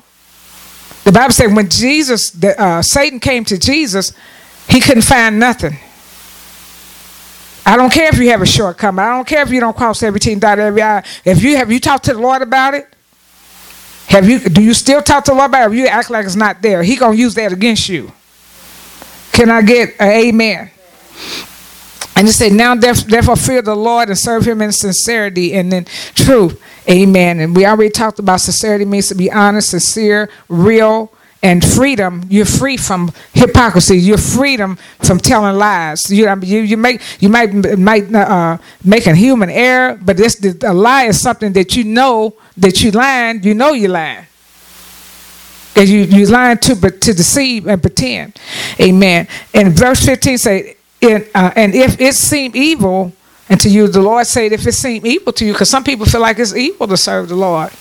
The 1.05 1.13
Bible 1.13 1.33
said 1.33 1.55
when 1.55 1.69
Jesus, 1.69 2.31
the, 2.31 2.61
uh, 2.61 2.83
Satan 2.83 3.21
came 3.21 3.45
to 3.47 3.59
Jesus, 3.59 4.13
he 4.69 4.81
couldn't 4.81 5.03
find 5.03 5.39
nothing. 5.41 5.79
I 7.65 7.77
don't 7.77 7.93
care 7.93 8.09
if 8.09 8.19
you 8.19 8.31
have 8.31 8.43
a 8.43 8.47
shortcoming. 8.47 9.05
I 9.05 9.17
don't 9.17 9.27
care 9.27 9.43
if 9.43 9.51
you 9.51 9.61
don't 9.61 9.77
cross 9.77 10.03
every 10.03 10.21
T, 10.21 10.35
dot 10.35 10.59
every 10.59 10.83
I. 10.83 11.05
If 11.25 11.43
you 11.43 11.57
have 11.57 11.71
you 11.71 11.79
talked 11.79 12.05
to 12.07 12.15
the 12.15 12.19
Lord 12.19 12.43
about 12.43 12.75
it, 12.75 12.87
have 14.09 14.29
you? 14.29 14.41
Do 14.41 14.63
you 14.63 14.75
still 14.75 15.03
talk 15.03 15.25
to 15.25 15.31
the 15.31 15.37
Lord 15.37 15.51
about 15.51 15.71
it? 15.71 15.75
If 15.75 15.79
you 15.79 15.87
act 15.87 16.11
like 16.11 16.27
it's 16.27 16.37
not 16.37 16.63
there, 16.63 16.83
He 16.83 16.97
gonna 16.97 17.17
use 17.17 17.35
that 17.35 17.53
against 17.53 17.89
you. 17.89 18.13
Can 19.33 19.51
I 19.51 19.63
get 19.63 19.95
an 20.01 20.11
amen? 20.11 20.71
And 22.17 22.29
it 22.29 22.33
said, 22.33 22.53
Now 22.53 22.75
therefore 22.75 23.37
fear 23.37 23.63
the 23.63 23.75
Lord 23.75 24.09
and 24.09 24.19
serve 24.19 24.47
him 24.47 24.61
in 24.61 24.73
sincerity 24.73 25.55
and 25.55 25.73
in 25.73 25.87
truth. 26.15 26.63
Amen. 26.89 27.41
And 27.41 27.57
we 27.57 27.65
already 27.65 27.91
talked 27.91 28.19
about 28.19 28.41
sincerity 28.41 28.85
means 28.85 29.09
to 29.09 29.15
be 29.15 29.31
honest, 29.31 29.71
sincere, 29.71 30.29
real, 30.49 31.13
and 31.43 31.65
freedom. 31.65 32.25
You're 32.29 32.45
free 32.45 32.77
from 32.77 33.13
hypocrisy. 33.33 33.97
You're 33.97 34.19
freedom 34.19 34.77
from 35.03 35.19
telling 35.19 35.57
lies. 35.57 36.11
You 36.11 36.29
you, 36.43 36.61
you 36.61 36.77
make 36.77 37.01
you 37.21 37.29
might 37.29 37.79
might 37.79 38.15
uh, 38.15 38.59
make 38.85 39.07
a 39.07 39.15
human 39.15 39.51
error, 39.51 39.99
but 40.01 40.17
this 40.17 40.39
a 40.63 40.75
lie 40.75 41.05
is 41.05 41.21
something 41.21 41.53
that 41.55 41.77
you 41.77 41.85
know 41.85 42.35
that 42.57 42.83
you 42.83 42.91
lying. 42.91 43.43
You 43.43 43.55
know 43.55 43.73
you're 43.73 43.91
lying. 43.91 44.27
Because 45.73 45.91
you 45.91 46.01
you 46.01 46.27
lying 46.27 46.59
to 46.59 46.77
but 46.77 47.01
to 47.03 47.15
deceive 47.15 47.67
and 47.67 47.81
pretend. 47.81 48.39
Amen. 48.79 49.29
And 49.55 49.73
verse 49.73 50.05
15 50.05 50.39
say, 50.39 50.77
uh, 51.03 51.51
and 51.57 51.75
if 51.75 52.01
it 52.01 52.15
seem 52.15 52.53
evil 52.55 53.13
and 53.49 53.61
to 53.61 53.69
you, 53.69 53.89
the 53.89 54.01
Lord 54.01 54.27
said, 54.27 54.53
if 54.53 54.67
it 54.67 54.73
seem 54.73 55.05
evil 55.05 55.33
to 55.33 55.45
you, 55.45 55.53
because 55.53 55.71
some 55.71 55.83
people 55.83 56.07
feel 56.07 56.21
like 56.21 56.39
it's 56.39 56.55
evil 56.55 56.87
to 56.87 56.97
serve 56.97 57.29
the 57.29 57.37
Lord. 57.37 57.73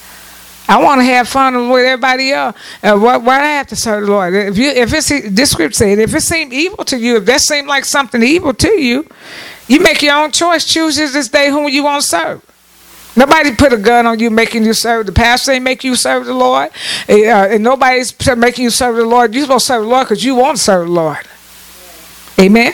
I 0.67 0.81
want 0.81 1.01
to 1.01 1.05
have 1.05 1.27
fun 1.27 1.69
with 1.69 1.83
everybody 1.83 2.31
else. 2.31 2.55
Uh, 2.83 2.95
why, 2.97 3.17
why 3.17 3.39
do 3.39 3.43
I 3.43 3.47
have 3.47 3.67
to 3.67 3.75
serve 3.75 4.05
the 4.05 4.11
Lord? 4.11 4.33
If 4.35 4.57
you, 4.57 4.69
if 4.69 4.93
it's 4.93 5.09
this 5.09 5.51
script 5.51 5.75
said, 5.75 5.97
if 5.97 6.13
it 6.13 6.21
seem 6.21 6.53
evil 6.53 6.85
to 6.85 6.97
you, 6.97 7.17
if 7.17 7.25
that 7.25 7.41
seem 7.41 7.65
like 7.65 7.85
something 7.85 8.21
evil 8.21 8.53
to 8.53 8.79
you, 8.79 9.07
you 9.67 9.79
make 9.79 10.01
your 10.01 10.15
own 10.15 10.31
choice. 10.31 10.65
Choose 10.65 10.95
this 10.95 11.27
day 11.27 11.49
whom 11.49 11.69
you 11.69 11.83
want 11.83 12.03
to 12.03 12.07
serve. 12.07 12.45
Nobody 13.15 13.55
put 13.55 13.73
a 13.73 13.77
gun 13.77 14.05
on 14.05 14.19
you 14.19 14.29
making 14.29 14.63
you 14.63 14.73
serve. 14.73 15.07
The 15.07 15.11
pastor 15.11 15.53
ain't 15.53 15.63
make 15.63 15.83
you 15.83 15.95
serve 15.95 16.25
the 16.25 16.33
Lord, 16.33 16.69
uh, 17.09 17.13
and 17.13 17.63
nobody's 17.63 18.15
making 18.37 18.63
you 18.63 18.69
serve 18.69 18.95
the 18.95 19.05
Lord. 19.05 19.33
You're 19.33 19.43
supposed 19.43 19.65
to 19.65 19.73
serve 19.73 19.83
the 19.83 19.89
Lord 19.89 20.05
because 20.07 20.23
you 20.23 20.35
want 20.35 20.57
to 20.57 20.63
serve 20.63 20.87
the 20.87 20.93
Lord. 20.93 21.27
Amen. 22.39 22.73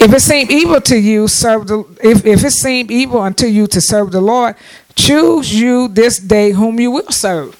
If 0.00 0.12
it 0.12 0.20
seem 0.20 0.46
evil 0.50 0.80
to 0.80 0.96
you, 0.96 1.28
serve 1.28 1.66
the 1.66 1.84
if, 2.02 2.24
if 2.24 2.44
it 2.44 2.52
seem 2.52 2.90
evil 2.90 3.20
unto 3.20 3.46
you 3.46 3.66
to 3.68 3.80
serve 3.80 4.10
the 4.10 4.20
Lord, 4.20 4.56
choose 4.94 5.52
you 5.52 5.88
this 5.88 6.18
day 6.18 6.50
whom 6.50 6.80
you 6.80 6.90
will 6.90 7.10
serve. 7.10 7.54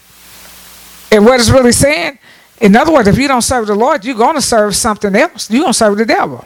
And 1.11 1.25
what 1.25 1.41
it's 1.41 1.51
really 1.51 1.73
saying, 1.73 2.19
in 2.61 2.77
other 2.77 2.93
words, 2.93 3.09
if 3.09 3.19
you 3.19 3.29
don't 3.29 3.43
serve 3.43 3.67
the 3.67 3.75
Lord, 3.75 4.05
you're 4.05 4.17
gonna 4.17 4.41
serve 4.41 4.75
something 4.75 5.15
else. 5.15 5.51
You're 5.51 5.63
gonna 5.63 5.75
serve 5.75 5.97
the 5.97 6.05
devil. 6.05 6.45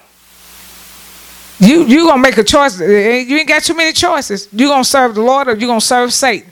You 1.59 1.85
you're 1.85 2.07
gonna 2.07 2.23
make 2.23 2.37
a 2.39 2.45
choice. 2.45 2.81
Eh, 2.81 2.85
eh, 2.85 3.19
you 3.21 3.39
ain't 3.39 3.49
got 3.49 3.63
too 3.63 3.75
many 3.75 3.93
choices. 3.93 4.49
You're 4.53 4.69
gonna 4.69 4.85
serve 4.85 5.15
the 5.15 5.23
Lord 5.23 5.49
or 5.49 5.55
you're 5.55 5.69
gonna 5.69 5.81
serve 5.81 6.13
Satan. 6.13 6.51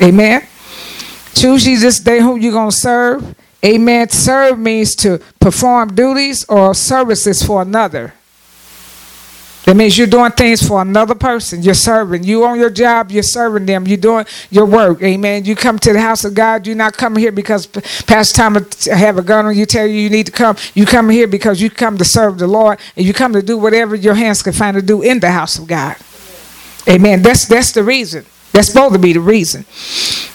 Amen. 0.00 0.46
Choose 1.34 1.66
you 1.66 1.78
this 1.78 1.98
day 1.98 2.20
whom 2.20 2.40
you're 2.40 2.52
gonna 2.52 2.70
serve. 2.70 3.34
Amen. 3.64 4.08
Serve 4.08 4.58
means 4.58 4.94
to 4.96 5.18
perform 5.40 5.94
duties 5.94 6.44
or 6.48 6.74
services 6.74 7.42
for 7.42 7.62
another. 7.62 8.14
That 9.64 9.76
means 9.76 9.96
you're 9.96 10.08
doing 10.08 10.32
things 10.32 10.66
for 10.66 10.82
another 10.82 11.14
person. 11.14 11.62
You're 11.62 11.74
serving. 11.74 12.24
You 12.24 12.44
on 12.44 12.58
your 12.58 12.70
job, 12.70 13.12
you're 13.12 13.22
serving 13.22 13.66
them. 13.66 13.86
You're 13.86 13.96
doing 13.96 14.26
your 14.50 14.66
work. 14.66 15.00
Amen. 15.02 15.44
You 15.44 15.54
come 15.54 15.78
to 15.78 15.92
the 15.92 16.00
house 16.00 16.24
of 16.24 16.34
God. 16.34 16.66
You're 16.66 16.74
not 16.74 16.96
coming 16.96 17.20
here 17.20 17.30
because 17.30 17.66
Pastor 17.66 18.36
Thomas 18.36 18.86
have 18.86 19.18
a 19.18 19.22
gun 19.22 19.46
on 19.46 19.56
you, 19.56 19.64
tell 19.64 19.86
you 19.86 19.94
you 19.94 20.10
need 20.10 20.26
to 20.26 20.32
come. 20.32 20.56
You 20.74 20.84
come 20.84 21.08
here 21.10 21.28
because 21.28 21.62
you 21.62 21.70
come 21.70 21.96
to 21.98 22.04
serve 22.04 22.38
the 22.38 22.48
Lord 22.48 22.80
and 22.96 23.06
you 23.06 23.14
come 23.14 23.32
to 23.34 23.42
do 23.42 23.56
whatever 23.56 23.94
your 23.94 24.14
hands 24.14 24.42
can 24.42 24.52
find 24.52 24.74
to 24.74 24.82
do 24.82 25.02
in 25.02 25.20
the 25.20 25.30
house 25.30 25.56
of 25.56 25.68
God. 25.68 25.96
Amen. 26.88 27.22
That's 27.22 27.46
that's 27.46 27.70
the 27.70 27.84
reason. 27.84 28.26
That's 28.52 28.68
supposed 28.68 28.94
to 28.94 28.98
be 28.98 29.12
the 29.12 29.20
reason. 29.20 29.64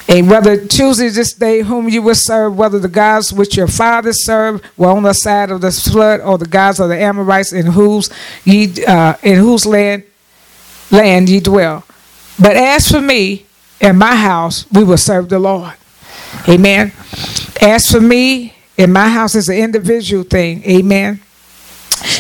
And 0.10 0.30
whether 0.30 0.66
choosing 0.66 1.12
this 1.14 1.34
day 1.34 1.62
whom 1.62 1.90
you 1.90 2.02
will 2.02 2.16
serve, 2.16 2.58
whether 2.58 2.80
the 2.80 2.88
gods 2.88 3.34
which 3.34 3.58
your 3.58 3.68
fathers 3.68 4.26
served 4.26 4.64
were 4.78 4.90
on 4.90 5.04
the 5.04 5.14
side 5.14 5.52
of 5.52 5.62
the 5.62 5.72
flood, 5.72 6.22
or 6.22 6.38
the 6.38 6.48
gods 6.48 6.80
of 6.80 6.90
the 6.90 6.98
Amorites 6.98 7.54
in 7.54 7.68
whose 7.68 8.10
ye 8.46 8.74
uh, 8.86 9.16
in 9.22 9.36
whose 9.36 9.66
land 9.66 10.04
land 10.92 11.30
ye 11.30 11.40
dwell. 11.40 11.84
But 12.40 12.56
as 12.56 12.90
for 12.90 13.02
me 13.02 13.46
and 13.82 14.00
my 14.00 14.16
house, 14.16 14.66
we 14.72 14.84
will 14.84 14.98
serve 14.98 15.30
the 15.30 15.40
Lord. 15.40 15.74
Amen. 16.48 16.94
As 17.62 17.88
for 17.92 18.00
me 18.00 18.54
and 18.78 18.94
my 18.94 19.10
house 19.10 19.36
is 19.36 19.50
an 19.50 19.58
individual 19.58 20.24
thing. 20.24 20.64
Amen. 20.64 21.20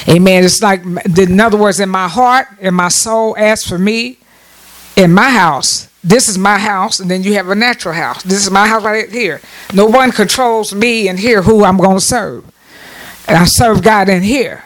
Amen. 0.10 0.44
It's 0.44 0.62
like, 0.62 0.84
in 0.84 1.40
other 1.40 1.58
words, 1.58 1.80
in 1.80 1.90
my 1.90 2.08
heart, 2.08 2.48
in 2.60 2.74
my 2.74 2.90
soul, 2.90 3.36
as 3.38 3.64
for 3.64 3.78
me, 3.78 4.18
in 4.98 5.14
my 5.14 5.30
house, 5.30 5.88
this 6.04 6.28
is 6.28 6.38
my 6.38 6.58
house, 6.58 7.00
and 7.00 7.10
then 7.10 7.24
you 7.24 7.36
have 7.36 7.48
a 7.50 7.56
natural 7.56 7.94
house. 7.94 8.24
This 8.24 8.44
is 8.44 8.52
my 8.52 8.68
house 8.68 8.84
right 8.84 9.10
here. 9.10 9.40
No 9.74 9.86
one 9.86 10.12
controls 10.12 10.74
me 10.74 11.08
and 11.08 11.20
here 11.20 11.44
who 11.44 11.64
I'm 11.64 11.78
going 11.78 11.98
to 11.98 12.04
serve. 12.04 12.44
And 13.28 13.38
I 13.38 13.46
serve 13.46 13.84
God 13.84 14.10
in 14.10 14.24
here. 14.24 14.64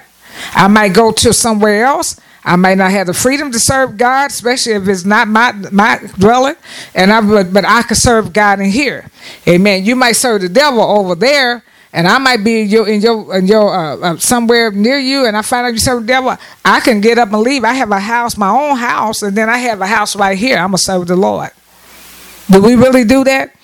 I 0.53 0.67
might 0.67 0.93
go 0.93 1.11
to 1.11 1.33
somewhere 1.33 1.83
else. 1.83 2.19
I 2.43 2.55
might 2.55 2.77
not 2.77 2.91
have 2.91 3.07
the 3.07 3.13
freedom 3.13 3.51
to 3.51 3.59
serve 3.59 3.97
God, 3.97 4.31
especially 4.31 4.73
if 4.73 4.87
it's 4.87 5.05
not 5.05 5.27
my 5.27 5.51
my 5.71 5.99
dwelling. 6.17 6.55
And 6.95 7.11
I 7.11 7.21
but, 7.21 7.53
but 7.53 7.65
I 7.65 7.83
can 7.83 7.95
serve 7.95 8.33
God 8.33 8.59
in 8.59 8.71
here. 8.71 9.11
Amen. 9.47 9.85
You 9.85 9.95
might 9.95 10.13
serve 10.13 10.41
the 10.41 10.49
devil 10.49 10.81
over 10.81 11.13
there, 11.13 11.63
and 11.93 12.07
I 12.07 12.17
might 12.17 12.43
be 12.43 12.61
in 12.61 12.69
your 12.69 12.87
in 12.87 13.01
your, 13.01 13.35
in 13.37 13.47
your 13.47 13.73
uh, 13.73 13.97
uh, 13.97 14.17
somewhere 14.17 14.71
near 14.71 14.97
you, 14.97 15.25
and 15.25 15.35
I 15.35 15.41
find 15.41 15.67
out 15.67 15.73
you 15.73 15.79
serve 15.79 16.01
the 16.01 16.07
devil, 16.07 16.35
I 16.63 16.79
can 16.79 17.01
get 17.01 17.17
up 17.17 17.31
and 17.33 17.41
leave. 17.41 17.63
I 17.63 17.73
have 17.73 17.91
a 17.91 17.99
house, 17.99 18.37
my 18.37 18.49
own 18.49 18.77
house, 18.77 19.21
and 19.21 19.35
then 19.35 19.49
I 19.49 19.57
have 19.57 19.81
a 19.81 19.87
house 19.87 20.15
right 20.15 20.37
here. 20.37 20.57
I'm 20.57 20.67
gonna 20.67 20.77
serve 20.77 21.07
the 21.07 21.15
Lord. 21.15 21.51
Do 22.49 22.61
we 22.61 22.75
really 22.75 23.03
do 23.03 23.23
that? 23.23 23.55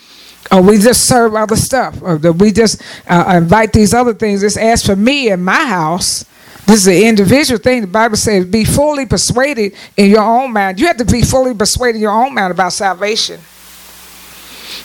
Or 0.52 0.62
we 0.62 0.78
just 0.78 1.06
serve 1.06 1.36
other 1.36 1.58
stuff? 1.58 2.02
Or 2.02 2.18
do 2.18 2.32
we 2.32 2.52
just 2.52 2.82
uh, 3.08 3.34
invite 3.36 3.74
these 3.74 3.94
other 3.94 4.14
things? 4.14 4.42
Just 4.42 4.58
ask 4.58 4.86
for 4.86 4.96
me 4.96 5.30
in 5.30 5.44
my 5.44 5.66
house. 5.66 6.24
This 6.66 6.82
is 6.82 6.88
an 6.88 7.08
individual 7.08 7.60
thing. 7.60 7.82
The 7.82 7.88
Bible 7.88 8.18
says, 8.18 8.46
be 8.46 8.66
fully 8.66 9.06
persuaded 9.06 9.74
in 9.96 10.10
your 10.10 10.22
own 10.22 10.54
mind. 10.54 10.80
You 10.80 10.88
have 10.88 10.98
to 10.98 11.06
be 11.06 11.22
fully 11.22 11.54
persuaded 11.54 11.96
in 11.96 12.02
your 12.02 12.12
own 12.12 12.34
mind 12.34 12.52
about 12.52 12.74
salvation. 12.74 13.40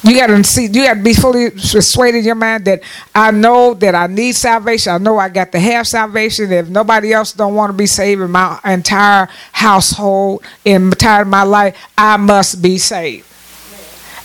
You 0.05 0.17
got 0.17 0.27
to 0.29 0.43
see. 0.43 0.67
You 0.67 0.85
got 0.85 0.95
to 0.95 1.03
be 1.03 1.15
fully 1.15 1.51
persuaded 1.51 2.19
in 2.19 2.25
your 2.25 2.35
mind 2.35 2.65
that 2.65 2.83
I 3.15 3.31
know 3.31 3.75
that 3.75 3.95
I 3.95 4.09
need 4.09 4.35
salvation. 4.35 4.93
I 4.93 4.99
know 4.99 5.17
I 5.17 5.29
got 5.29 5.53
to 5.53 5.61
have 5.61 5.87
salvation. 5.87 6.51
If 6.51 6.69
nobody 6.69 7.13
else 7.13 7.33
don't 7.33 7.55
want 7.55 7.71
to 7.71 7.77
be 7.77 7.87
saved 7.87 8.21
in 8.21 8.31
my 8.31 8.59
entire 8.65 9.29
household, 9.53 10.45
entire 10.65 11.25
my 11.25 11.45
life, 11.45 11.77
I 11.97 12.17
must 12.17 12.61
be 12.61 12.79
saved. 12.79 13.27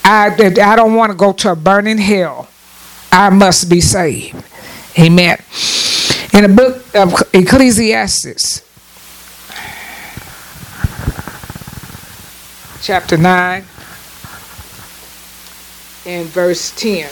I 0.04 0.34
I 0.36 0.74
don't 0.74 0.94
want 0.94 1.12
to 1.12 1.16
go 1.16 1.32
to 1.32 1.52
a 1.52 1.56
burning 1.56 1.98
hell. 1.98 2.48
I 3.12 3.30
must 3.30 3.70
be 3.70 3.80
saved. 3.80 4.34
Amen. 4.98 5.38
In 6.34 6.42
the 6.42 6.52
book 6.54 6.82
of 6.94 7.14
Ecclesiastes, 7.32 8.62
chapter 12.82 13.16
9 13.16 13.64
in 16.08 16.24
verse 16.24 16.70
10. 16.70 17.04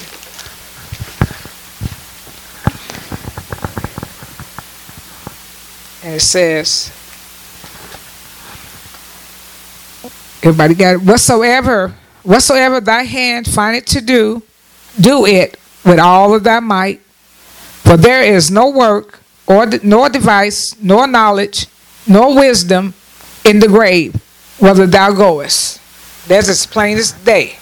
And 6.03 6.15
it 6.15 6.21
says, 6.21 6.89
everybody 10.43 10.75
got 10.75 10.95
it. 10.95 11.03
Whatsoever, 11.03 11.95
whatsoever 12.23 12.81
thy 12.81 13.03
hand 13.03 13.47
findeth 13.47 13.85
to 13.87 14.01
do, 14.01 14.43
do 14.99 15.27
it 15.27 15.59
with 15.85 15.99
all 15.99 16.35
of 16.35 16.45
thy 16.45 16.61
might. 16.61 17.01
For 17.85 17.99
there 17.99 18.23
is 18.23 18.51
no 18.51 18.71
work, 18.71 19.21
or 19.47 19.67
nor 19.83 20.09
device, 20.09 20.75
nor 20.81 21.07
knowledge, 21.07 21.67
nor 22.07 22.35
wisdom 22.35 22.95
in 23.45 23.59
the 23.59 23.69
grave, 23.69 24.15
whether 24.59 24.87
thou 24.87 25.13
goest. 25.13 25.83
That's 26.29 26.49
as 26.49 26.65
plain 26.67 26.97
as 26.97 27.13
day. 27.13 27.59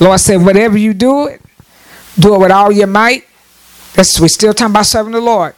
Lord 0.00 0.20
said, 0.20 0.44
whatever 0.44 0.78
you 0.78 0.94
do 0.94 1.26
it, 1.26 1.42
do 2.18 2.34
it 2.34 2.38
with 2.40 2.50
all 2.50 2.70
your 2.70 2.86
might. 2.86 3.24
That's 3.94 4.20
we're 4.20 4.28
still 4.28 4.54
talking 4.54 4.72
about 4.72 4.86
serving 4.86 5.12
the 5.12 5.20
Lord. 5.20 5.54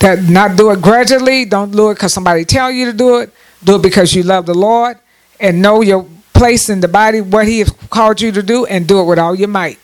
That 0.00 0.22
not 0.22 0.56
do 0.56 0.70
it 0.70 0.80
gradually. 0.80 1.44
Don't 1.44 1.70
do 1.70 1.90
it 1.90 1.94
because 1.94 2.12
somebody 2.12 2.44
tell 2.44 2.70
you 2.70 2.86
to 2.86 2.92
do 2.92 3.18
it. 3.18 3.32
Do 3.64 3.76
it 3.76 3.82
because 3.82 4.14
you 4.14 4.22
love 4.22 4.46
the 4.46 4.54
Lord 4.54 4.98
and 5.40 5.60
know 5.62 5.82
your 5.82 6.06
place 6.34 6.68
in 6.68 6.80
the 6.80 6.88
body, 6.88 7.20
what 7.20 7.48
He 7.48 7.60
has 7.60 7.70
called 7.90 8.20
you 8.20 8.30
to 8.32 8.42
do, 8.42 8.64
and 8.66 8.86
do 8.86 9.00
it 9.00 9.04
with 9.04 9.18
all 9.18 9.34
your 9.34 9.48
might. 9.48 9.78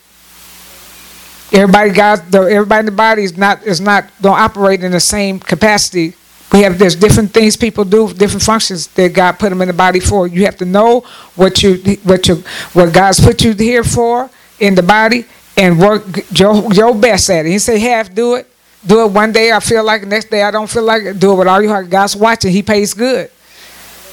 Everybody 1.52 1.90
got 1.90 2.34
everybody 2.34 2.80
in 2.80 2.86
the 2.86 2.92
body 2.92 3.24
is 3.24 3.36
not 3.36 3.62
is 3.64 3.80
not 3.80 4.10
don't 4.20 4.38
operate 4.38 4.82
in 4.82 4.92
the 4.92 5.00
same 5.00 5.38
capacity. 5.38 6.14
We 6.54 6.60
have 6.60 6.78
there's 6.78 6.94
different 6.94 7.32
things 7.32 7.56
people 7.56 7.84
do, 7.84 8.14
different 8.14 8.44
functions 8.44 8.86
that 8.94 9.12
God 9.12 9.40
put 9.40 9.50
them 9.50 9.60
in 9.60 9.66
the 9.66 9.74
body 9.74 9.98
for. 9.98 10.28
You 10.28 10.44
have 10.44 10.56
to 10.58 10.64
know 10.64 11.00
what 11.34 11.64
you 11.64 11.74
what 12.04 12.28
you 12.28 12.44
what 12.74 12.94
God's 12.94 13.18
put 13.18 13.42
you 13.42 13.54
here 13.54 13.82
for 13.82 14.30
in 14.60 14.76
the 14.76 14.82
body 14.84 15.24
and 15.56 15.80
work 15.80 16.04
your 16.30 16.72
your 16.72 16.94
best 16.94 17.28
at 17.28 17.44
it. 17.44 17.50
He 17.50 17.58
say 17.58 17.80
half 17.80 18.14
do 18.14 18.36
it. 18.36 18.48
Do 18.86 19.04
it 19.04 19.10
one 19.10 19.32
day 19.32 19.50
I 19.50 19.58
feel 19.58 19.82
like 19.82 20.06
next 20.06 20.30
day 20.30 20.44
I 20.44 20.52
don't 20.52 20.70
feel 20.70 20.84
like 20.84 21.02
it. 21.02 21.18
Do 21.18 21.32
it 21.32 21.34
with 21.34 21.48
all 21.48 21.60
your 21.60 21.72
heart. 21.72 21.90
God's 21.90 22.14
watching. 22.14 22.52
He 22.52 22.62
pays 22.62 22.94
good. 22.94 23.32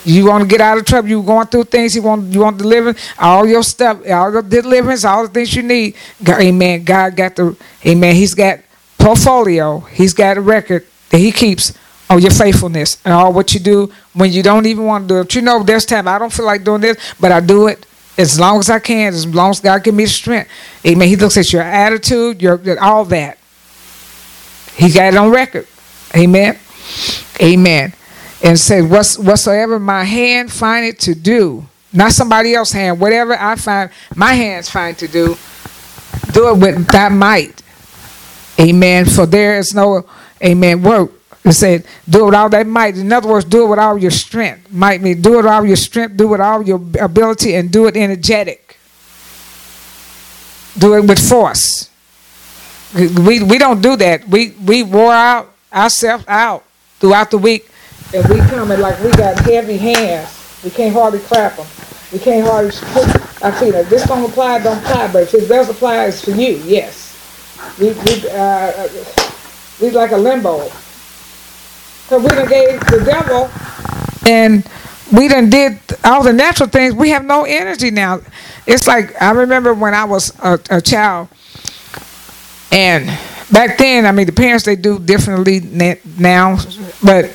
You 0.04 0.26
want 0.26 0.42
to 0.42 0.48
get 0.48 0.62
out 0.62 0.80
of 0.80 0.86
trouble. 0.86 1.10
You 1.10 1.22
going 1.22 1.46
through 1.46 1.66
things. 1.66 1.96
You 1.96 2.02
want 2.02 2.34
you 2.34 2.40
want 2.40 2.58
deliverance. 2.58 3.00
All 3.20 3.46
your 3.46 3.62
stuff, 3.62 4.00
all 4.10 4.32
your 4.32 4.42
deliverance, 4.42 5.06
all 5.06 5.28
the 5.28 5.30
things 5.32 5.56
you 5.56 5.62
need. 5.62 5.94
God, 6.24 6.42
amen. 6.42 6.86
God 6.86 7.16
got 7.16 7.36
the 7.36 7.56
amen. 7.86 8.16
He's 8.16 8.34
got 8.34 8.62
portfolio. 8.98 9.82
He's 9.82 10.16
got 10.16 10.38
a 10.38 10.42
record 10.42 10.88
that 11.12 11.20
He 11.20 11.32
keeps 11.32 11.78
on 12.12 12.22
your 12.22 12.32
faithfulness 12.32 12.98
and 13.06 13.14
all 13.14 13.34
what 13.34 13.54
you 13.54 13.60
do 13.60 13.92
when 14.14 14.32
you 14.32 14.44
don't 14.44 14.66
even 14.66 14.86
want 14.86 15.08
to 15.08 15.08
do 15.08 15.20
it. 15.22 15.36
You 15.36 15.42
know, 15.42 15.64
there's 15.64 15.86
time 15.86 16.08
I 16.08 16.20
don't 16.20 16.32
feel 16.32 16.46
like 16.46 16.64
doing 16.64 16.82
this, 16.82 16.98
but 17.20 17.32
I 17.32 17.40
do 17.40 17.68
it 17.68 17.86
as 18.18 18.40
long 18.40 18.60
as 18.60 18.70
I 18.70 18.80
can, 18.80 19.14
as 19.14 19.26
long 19.26 19.52
as 19.52 19.60
God 19.60 19.84
give 19.84 19.96
me 19.96 20.04
the 20.04 20.10
strength. 20.10 20.52
Amen. 20.86 21.08
He 21.08 21.16
looks 21.16 21.38
at 21.38 21.52
your 21.52 21.64
attitude, 21.64 22.42
your 22.42 22.60
all 22.80 23.06
that. 23.06 23.38
He 24.76 24.92
got 24.92 25.14
it 25.14 25.18
on 25.18 25.32
record. 25.32 25.68
Amen. 26.16 26.60
Amen 27.42 27.94
and 28.44 28.60
said, 28.60 28.90
What's, 28.90 29.18
Whatsoever 29.18 29.80
my 29.80 30.04
hand 30.04 30.52
find 30.52 30.86
it 30.86 31.00
to 31.02 31.16
do, 31.16 31.68
not 31.94 32.12
somebody 32.12 32.54
else's 32.54 32.74
hand, 32.74 33.00
whatever 33.00 33.34
I 33.34 33.56
find 33.56 33.90
my 34.16 34.34
hands 34.34 34.70
find 34.70 34.98
to 35.00 35.08
do, 35.08 35.38
do 36.34 36.50
it 36.50 36.58
with 36.58 36.88
that 36.88 37.12
might. 37.12 37.62
Amen. 38.60 39.06
For 39.06 39.26
there 39.26 39.58
is 39.58 39.74
no, 39.74 40.06
amen, 40.44 40.82
work. 40.82 41.12
It 41.44 41.54
said, 41.54 41.86
do 42.08 42.24
it 42.24 42.26
with 42.26 42.36
all 42.36 42.50
that 42.50 42.68
might. 42.68 42.98
In 42.98 43.12
other 43.12 43.28
words, 43.28 43.46
do 43.46 43.66
it 43.66 43.70
with 43.70 43.80
all 43.80 43.98
your 43.98 44.12
strength. 44.12 44.72
Might 44.72 45.02
mean 45.02 45.22
do 45.22 45.34
it 45.34 45.38
with 45.38 45.46
all 45.48 45.66
your 45.66 45.76
strength, 45.76 46.16
do 46.16 46.26
it 46.26 46.32
with 46.32 46.42
all 46.42 46.62
your 46.62 46.82
ability, 47.00 47.56
and 47.56 47.72
do 47.72 47.88
it 47.88 47.98
energetic. 47.98 48.78
Do 50.78 50.96
it 50.96 51.02
with 51.06 51.20
force. 51.28 51.90
We, 52.94 53.42
we 53.42 53.58
don't 53.58 53.82
do 53.82 53.96
that. 53.96 54.28
We, 54.28 54.52
we 54.52 54.84
wore 54.84 55.14
out 55.14 55.54
ourselves 55.74 56.26
out 56.28 56.64
throughout 57.00 57.32
the 57.32 57.38
week 57.38 57.72
and 58.14 58.28
we 58.28 58.40
coming 58.50 58.80
like 58.80 59.02
we 59.02 59.12
got 59.12 59.40
heavy 59.40 59.78
hands. 59.78 60.38
We 60.64 60.70
can't 60.70 60.94
hardly 60.94 61.20
clap 61.20 61.56
them. 61.56 61.68
We 62.12 62.20
can't 62.20 62.46
hardly 62.46 62.72
put 62.72 63.44
our 63.44 63.52
feet 63.54 63.74
up. 63.74 63.86
This 63.88 64.06
don't 64.06 64.30
apply, 64.30 64.60
don't 64.60 64.78
apply. 64.80 65.14
But 65.14 65.24
if 65.24 65.34
it 65.34 65.48
does 65.48 65.70
apply, 65.70 66.06
it's 66.06 66.24
for 66.24 66.32
you. 66.32 66.62
Yes. 66.66 67.08
We 67.80 67.94
we 67.94 68.30
uh, 68.30 68.88
we 69.82 69.92
like 69.92 70.12
a 70.12 70.18
limbo. 70.18 70.70
Cause 72.12 72.24
we 72.24 72.28
done 72.28 72.50
gave 72.50 72.78
the 72.88 73.06
devil, 73.06 73.50
and 74.30 74.68
we 75.14 75.30
done 75.30 75.50
did 75.50 75.80
all 76.04 76.22
the 76.22 76.34
natural 76.34 76.68
things. 76.68 76.94
We 76.94 77.12
have 77.12 77.24
no 77.24 77.46
energy 77.46 77.90
now. 77.90 78.20
It's 78.68 78.86
like 78.86 79.22
I 79.22 79.32
remember 79.32 79.74
when 79.74 79.94
I 79.94 80.04
was 80.04 80.38
a, 80.40 80.60
a 80.70 80.82
child, 80.82 81.30
and 82.70 83.06
back 83.50 83.78
then, 83.78 84.06
I 84.06 84.12
mean, 84.12 84.26
the 84.26 84.34
parents 84.34 84.66
they 84.66 84.76
do 84.76 85.00
differently 85.00 85.62
now, 86.20 86.58
but 87.02 87.28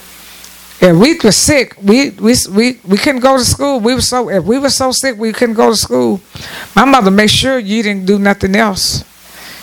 if 0.79 0.95
we 0.95 1.19
were 1.25 1.33
sick, 1.33 1.75
we, 1.83 2.11
we 2.11 2.35
we 2.51 2.79
we 2.87 2.99
couldn't 2.99 3.23
go 3.23 3.39
to 3.39 3.45
school. 3.47 3.81
We 3.81 3.95
were 3.95 4.03
so 4.03 4.29
if 4.29 4.45
we 4.45 4.59
were 4.59 4.69
so 4.69 4.93
sick 4.93 5.17
we 5.17 5.33
couldn't 5.33 5.55
go 5.55 5.71
to 5.71 5.77
school. 5.77 6.21
My 6.75 6.85
mother 6.85 7.11
made 7.11 7.31
sure 7.31 7.59
you 7.59 7.83
didn't 7.83 8.05
do 8.05 8.19
nothing 8.19 8.55
else. 8.55 9.05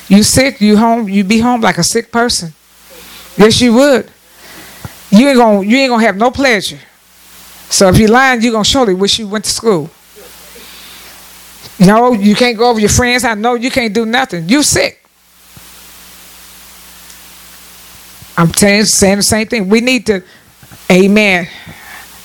You 0.10 0.24
sick, 0.24 0.60
you 0.60 0.78
home, 0.78 1.08
you 1.08 1.24
be 1.24 1.38
home 1.38 1.62
like 1.62 1.78
a 1.78 1.84
sick 1.84 2.12
person. 2.12 2.56
Yes, 3.38 3.62
you 3.62 3.76
would. 3.76 4.10
You 5.14 5.28
ain't 5.30 5.38
gonna 5.38 5.62
you 5.62 5.78
ain't 5.78 5.92
gonna 5.92 6.04
have 6.04 6.18
no 6.18 6.32
pleasure. 6.32 6.80
So 7.70 7.88
if 7.90 7.98
you're 7.98 8.10
lying, 8.10 8.42
you're 8.42 8.52
gonna 8.52 8.66
surely 8.66 8.94
wish 8.94 9.20
you 9.20 9.28
went 9.28 9.46
to 9.46 9.52
school. 9.52 9.90
No, 11.80 12.14
you 12.14 12.36
can't 12.36 12.58
go 12.58 12.70
over 12.70 12.80
your 12.80 12.90
friends. 12.90 13.24
I 13.24 13.34
know 13.36 13.54
you 13.56 13.70
can't 13.70 13.94
do 13.94 14.06
nothing. 14.06 14.50
You 14.50 14.64
sick. 14.64 15.00
I'm 18.36 18.52
saying, 18.54 18.86
saying 18.86 19.18
the 19.18 19.24
same 19.24 19.48
thing. 19.48 19.70
We 19.70 19.82
need 19.82 20.08
to 20.08 20.24
Amen. 20.92 21.48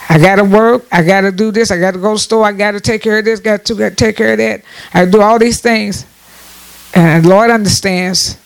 I 0.09 0.19
gotta 0.19 0.45
work. 0.45 0.87
I 0.91 1.03
gotta 1.03 1.31
do 1.31 1.51
this. 1.51 1.71
I 1.71 1.79
gotta 1.79 1.99
go 1.99 2.09
to 2.09 2.15
the 2.15 2.19
store. 2.19 2.45
I 2.45 2.53
gotta 2.53 2.81
take 2.81 3.03
care 3.03 3.19
of 3.19 3.25
this. 3.25 3.41
Got 3.41 3.65
to 3.67 3.75
gotta 3.75 3.95
take 3.95 4.17
care 4.17 4.33
of 4.33 4.39
that. 4.39 4.63
I 4.93 5.05
do 5.05 5.21
all 5.21 5.39
these 5.39 5.61
things, 5.61 6.07
and 6.95 7.27
Lord 7.27 7.51
understands. 7.51 8.39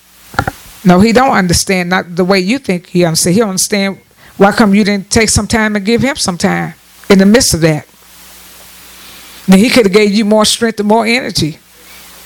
No, 0.84 1.00
He 1.00 1.12
don't 1.12 1.32
understand. 1.32 1.90
Not 1.90 2.14
the 2.14 2.24
way 2.24 2.40
you 2.40 2.58
think 2.58 2.86
He 2.86 3.04
understands. 3.04 3.36
He 3.36 3.42
understand. 3.42 3.98
Why 4.42 4.50
come 4.50 4.74
you 4.74 4.82
didn't 4.82 5.08
take 5.08 5.28
some 5.28 5.46
time 5.46 5.76
and 5.76 5.84
give 5.86 6.02
Him 6.02 6.16
some 6.16 6.36
time 6.36 6.74
in 7.08 7.20
the 7.20 7.26
midst 7.26 7.54
of 7.54 7.60
that? 7.60 7.86
Then 9.46 9.60
He 9.60 9.70
could 9.70 9.86
have 9.86 9.92
gave 9.92 10.10
you 10.10 10.24
more 10.24 10.44
strength 10.44 10.80
and 10.80 10.88
more 10.88 11.06
energy. 11.06 11.58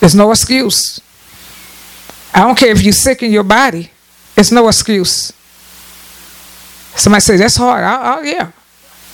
There's 0.01 0.15
no 0.15 0.31
excuse. 0.31 0.99
I 2.33 2.41
don't 2.41 2.57
care 2.57 2.71
if 2.71 2.83
you're 2.83 2.95
sick 2.95 3.23
in 3.23 3.31
your 3.31 3.45
body. 3.45 3.91
It's 4.35 4.51
no 4.51 4.67
excuse. 4.69 5.31
Somebody 6.97 7.21
say 7.21 7.37
that's 7.37 7.57
hard. 7.57 7.85
Oh, 7.85 8.23
yeah, 8.23 8.51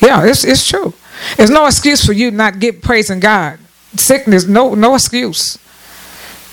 yeah, 0.00 0.24
it's 0.24 0.44
it's 0.44 0.64
true. 0.64 0.94
There's 1.36 1.50
no 1.50 1.66
excuse 1.66 2.06
for 2.06 2.12
you 2.12 2.30
not 2.30 2.60
get 2.60 2.82
praising 2.82 3.18
God. 3.18 3.58
Sickness, 3.96 4.46
no 4.46 4.76
no 4.76 4.94
excuse. 4.94 5.58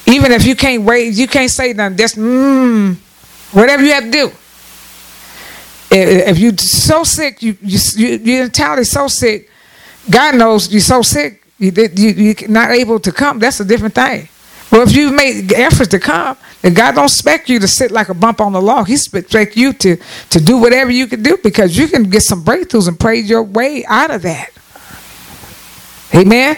Even 0.08 0.32
if 0.32 0.48
you 0.48 0.56
can't 0.56 0.82
wait, 0.82 1.14
you 1.14 1.28
can't 1.28 1.52
say 1.52 1.74
nothing. 1.74 1.96
Just 1.96 2.16
mmm, 2.16 2.96
whatever 3.52 3.84
you 3.84 3.94
have 3.94 4.06
to 4.06 4.12
do. 4.12 4.32
If 5.92 6.38
you're 6.38 6.58
so 6.58 7.04
sick, 7.04 7.42
you 7.42 7.58
you 7.62 7.80
you 8.18 8.44
entirely 8.44 8.84
so 8.84 9.08
sick. 9.08 9.50
God 10.10 10.36
knows 10.36 10.72
you're 10.72 10.82
so 10.82 11.02
sick. 11.02 11.44
You, 11.58 11.72
you 11.96 12.10
you're 12.10 12.50
not 12.50 12.72
able 12.72 13.00
to 13.00 13.12
come. 13.12 13.40
That's 13.40 13.60
a 13.60 13.66
different 13.66 13.96
thing. 13.96 14.30
Well, 14.72 14.84
if 14.84 14.96
you 14.96 15.12
made 15.12 15.52
efforts 15.52 15.90
to 15.90 16.00
come, 16.00 16.38
then 16.62 16.76
God 16.76 16.94
don't 16.94 17.06
expect 17.06 17.50
you 17.50 17.60
to 17.60 17.68
sit 17.68 17.90
like 17.90 18.10
a 18.10 18.14
bump 18.14 18.40
on 18.40 18.52
the 18.52 18.62
log. 18.62 18.88
He 18.88 18.94
expects 18.94 19.58
you 19.58 19.74
to 19.74 19.98
to 20.30 20.40
do 20.40 20.58
whatever 20.58 20.92
you 20.92 21.08
can 21.08 21.24
do 21.24 21.38
because 21.44 21.76
you 21.76 21.88
can 21.88 22.04
get 22.04 22.22
some 22.22 22.44
breakthroughs 22.44 22.88
and 22.88 23.00
praise 23.00 23.30
your 23.30 23.44
way 23.44 23.84
out 23.86 24.12
of 24.12 24.22
that. 24.22 24.52
Amen. 26.14 26.58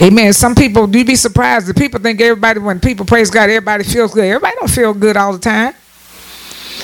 Amen. 0.00 0.32
Some 0.32 0.54
people 0.54 0.86
do 0.86 1.04
be 1.04 1.16
surprised. 1.16 1.66
The 1.66 1.74
people 1.74 2.00
think 2.00 2.20
everybody 2.20 2.60
when 2.60 2.80
people 2.80 3.04
praise 3.04 3.30
God, 3.30 3.44
everybody 3.44 3.84
feels 3.84 4.14
good. 4.14 4.24
Everybody 4.24 4.56
don't 4.58 4.70
feel 4.70 4.94
good 4.94 5.16
all 5.16 5.32
the 5.32 5.38
time. 5.38 5.74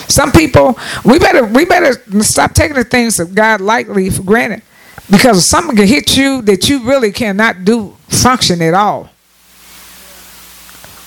Some 0.09 0.33
people 0.33 0.79
we 1.05 1.19
better 1.19 1.45
we 1.45 1.65
better 1.65 1.93
stop 2.23 2.55
taking 2.55 2.77
the 2.77 2.85
things 2.85 3.17
that 3.17 3.35
God 3.35 3.61
lightly 3.61 4.11
for 4.11 4.23
granted 4.23 4.63
because 5.11 5.49
something 5.49 5.77
can 5.77 5.87
hit 5.87 6.17
you 6.17 6.43
that 6.43 6.69
you 6.69 6.85
really 6.85 7.13
cannot 7.13 7.65
do 7.65 7.97
function 8.09 8.61
at 8.63 8.75
all. 8.75 9.11